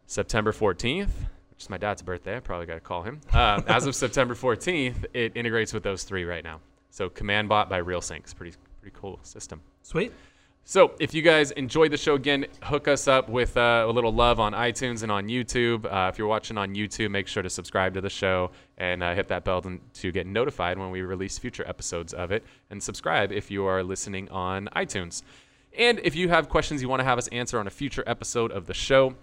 September 0.06 0.52
14th, 0.52 1.06
which 1.50 1.60
is 1.62 1.70
my 1.70 1.76
dad's 1.76 2.02
birthday, 2.02 2.36
I 2.36 2.40
probably 2.40 2.66
got 2.66 2.74
to 2.74 2.80
call 2.80 3.02
him. 3.02 3.20
Um, 3.32 3.64
as 3.68 3.86
of 3.86 3.94
September 3.94 4.34
14th, 4.34 5.04
it 5.12 5.32
integrates 5.36 5.72
with 5.72 5.82
those 5.82 6.02
three 6.04 6.24
right 6.24 6.42
now. 6.44 6.60
So 6.90 7.08
Command 7.08 7.48
Bot 7.48 7.68
by 7.68 7.80
RealSynch 7.80 8.26
is 8.26 8.34
pretty 8.34 8.56
pretty 8.80 8.96
cool 9.00 9.18
system. 9.22 9.60
Sweet. 9.82 10.12
So, 10.64 10.92
if 11.00 11.12
you 11.12 11.22
guys 11.22 11.50
enjoyed 11.50 11.90
the 11.90 11.96
show 11.96 12.14
again, 12.14 12.46
hook 12.62 12.86
us 12.86 13.08
up 13.08 13.28
with 13.28 13.56
uh, 13.56 13.84
a 13.86 13.90
little 13.90 14.12
love 14.12 14.38
on 14.38 14.52
iTunes 14.52 15.02
and 15.02 15.10
on 15.10 15.26
YouTube. 15.26 15.84
Uh, 15.84 16.08
if 16.08 16.18
you're 16.18 16.28
watching 16.28 16.56
on 16.56 16.76
YouTube, 16.76 17.10
make 17.10 17.26
sure 17.26 17.42
to 17.42 17.50
subscribe 17.50 17.94
to 17.94 18.00
the 18.00 18.08
show 18.08 18.52
and 18.78 19.02
uh, 19.02 19.12
hit 19.12 19.26
that 19.28 19.44
bell 19.44 19.60
to- 19.60 20.12
get 20.12 20.26
notified 20.26 20.78
when 20.78 20.92
we 20.92 21.02
release 21.02 21.36
future 21.36 21.68
episodes 21.68 22.14
of 22.14 22.30
it. 22.30 22.44
And 22.70 22.80
subscribe 22.80 23.32
if 23.32 23.50
you 23.50 23.64
are 23.64 23.82
listening 23.82 24.30
on 24.30 24.68
iTunes. 24.76 25.22
And 25.76 25.98
if 26.04 26.14
you 26.14 26.28
have 26.28 26.48
questions 26.48 26.80
you 26.80 26.88
want 26.88 27.00
to 27.00 27.04
have 27.04 27.18
us 27.18 27.26
answer 27.28 27.58
on 27.58 27.66
a 27.66 27.70
future 27.70 28.04
episode 28.06 28.52
of 28.52 28.66
the 28.66 28.74
show, 28.74 29.16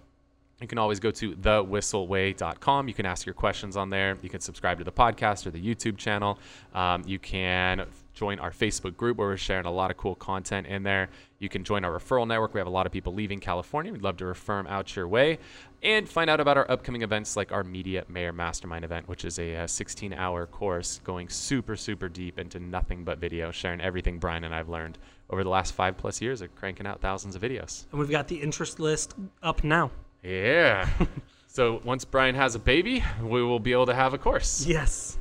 you 0.60 0.66
can 0.66 0.76
always 0.76 1.00
go 1.00 1.10
to 1.10 1.32
thewhisselway.com. 1.32 2.88
You 2.88 2.94
can 2.94 3.06
ask 3.06 3.24
your 3.24 3.34
questions 3.34 3.78
on 3.78 3.88
there. 3.88 4.18
You 4.20 4.28
can 4.28 4.40
subscribe 4.40 4.76
to 4.78 4.84
the 4.84 4.92
podcast 4.92 5.46
or 5.46 5.50
the 5.50 5.62
YouTube 5.62 5.96
channel. 5.96 6.38
Um, 6.74 7.02
you 7.06 7.18
can 7.18 7.86
join 8.12 8.38
our 8.38 8.50
Facebook 8.50 8.96
group 8.96 9.16
where 9.16 9.28
we're 9.28 9.38
sharing 9.38 9.64
a 9.64 9.70
lot 9.70 9.90
of 9.90 9.96
cool 9.96 10.14
content 10.14 10.66
in 10.66 10.82
there. 10.82 11.08
You 11.40 11.48
can 11.48 11.64
join 11.64 11.86
our 11.86 11.98
referral 11.98 12.28
network. 12.28 12.52
We 12.52 12.60
have 12.60 12.66
a 12.66 12.70
lot 12.70 12.84
of 12.84 12.92
people 12.92 13.14
leaving 13.14 13.40
California. 13.40 13.90
We'd 13.90 14.02
love 14.02 14.18
to 14.18 14.26
refer 14.26 14.58
them 14.58 14.66
out 14.66 14.94
your 14.94 15.08
way. 15.08 15.38
And 15.82 16.06
find 16.06 16.28
out 16.28 16.38
about 16.38 16.58
our 16.58 16.70
upcoming 16.70 17.00
events 17.00 17.34
like 17.34 17.50
our 17.50 17.64
Media 17.64 18.04
Mayor 18.08 18.30
Mastermind 18.30 18.84
event, 18.84 19.08
which 19.08 19.24
is 19.24 19.38
a 19.38 19.66
16 19.66 20.12
hour 20.12 20.46
course 20.46 21.00
going 21.02 21.30
super, 21.30 21.76
super 21.76 22.10
deep 22.10 22.38
into 22.38 22.60
nothing 22.60 23.04
but 23.04 23.18
video, 23.18 23.50
sharing 23.50 23.80
everything 23.80 24.18
Bryan 24.18 24.44
and 24.44 24.54
I've 24.54 24.68
learned 24.68 24.98
over 25.30 25.42
the 25.42 25.48
last 25.48 25.72
five 25.72 25.96
plus 25.96 26.20
years 26.20 26.42
of 26.42 26.54
cranking 26.54 26.86
out 26.86 27.00
thousands 27.00 27.34
of 27.34 27.40
videos. 27.40 27.86
And 27.90 27.98
we've 27.98 28.10
got 28.10 28.28
the 28.28 28.36
interest 28.36 28.78
list 28.78 29.14
up 29.42 29.64
now. 29.64 29.90
Yeah. 30.22 30.90
so 31.46 31.80
once 31.84 32.04
Bryan 32.04 32.34
has 32.34 32.54
a 32.54 32.58
baby, 32.58 33.02
we 33.22 33.42
will 33.42 33.60
be 33.60 33.72
able 33.72 33.86
to 33.86 33.94
have 33.94 34.12
a 34.12 34.18
course. 34.18 34.66
Yes. 34.66 35.16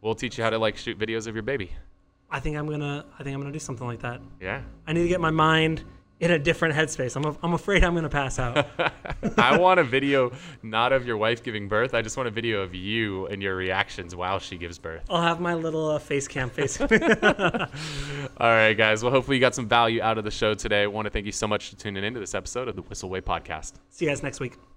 We'll 0.00 0.14
teach 0.14 0.38
you 0.38 0.44
how 0.44 0.48
to 0.48 0.58
like 0.58 0.78
shoot 0.78 0.98
videos 0.98 1.26
of 1.26 1.34
your 1.34 1.42
baby. 1.42 1.72
I 2.30 2.40
think 2.40 2.56
I'm 2.56 2.68
gonna 2.68 3.04
I 3.18 3.22
think 3.22 3.34
I'm 3.34 3.40
gonna 3.40 3.52
do 3.52 3.58
something 3.58 3.86
like 3.86 4.00
that. 4.00 4.20
Yeah. 4.40 4.62
I 4.86 4.92
need 4.92 5.02
to 5.02 5.08
get 5.08 5.20
my 5.20 5.30
mind 5.30 5.84
in 6.20 6.30
a 6.30 6.38
different 6.38 6.74
headspace. 6.74 7.16
I'm, 7.16 7.36
I'm 7.42 7.54
afraid 7.54 7.82
I'm 7.82 7.94
gonna 7.94 8.10
pass 8.10 8.38
out. 8.38 8.66
I 9.38 9.56
want 9.56 9.80
a 9.80 9.84
video 9.84 10.32
not 10.62 10.92
of 10.92 11.06
your 11.06 11.16
wife 11.16 11.42
giving 11.42 11.66
birth. 11.66 11.94
I 11.94 12.02
just 12.02 12.16
want 12.16 12.28
a 12.28 12.30
video 12.30 12.60
of 12.60 12.74
you 12.74 13.26
and 13.26 13.42
your 13.42 13.56
reactions 13.56 14.14
while 14.14 14.38
she 14.38 14.58
gives 14.58 14.78
birth. 14.78 15.04
I'll 15.08 15.22
have 15.22 15.40
my 15.40 15.54
little 15.54 15.88
uh, 15.88 15.98
face 15.98 16.28
cam 16.28 16.50
face. 16.50 16.80
All 16.80 16.88
right, 18.38 18.74
guys. 18.74 19.02
Well, 19.02 19.12
hopefully 19.12 19.38
you 19.38 19.40
got 19.40 19.54
some 19.54 19.66
value 19.66 20.02
out 20.02 20.18
of 20.18 20.24
the 20.24 20.30
show 20.30 20.54
today. 20.54 20.82
I 20.82 20.86
want 20.86 21.06
to 21.06 21.10
thank 21.10 21.26
you 21.26 21.32
so 21.32 21.48
much 21.48 21.70
for 21.70 21.76
tuning 21.76 22.04
into 22.04 22.20
this 22.20 22.34
episode 22.34 22.68
of 22.68 22.76
the 22.76 22.82
Whisselway 22.82 23.22
Podcast. 23.22 23.72
See 23.88 24.04
you 24.04 24.10
guys 24.10 24.22
next 24.22 24.40
week. 24.40 24.69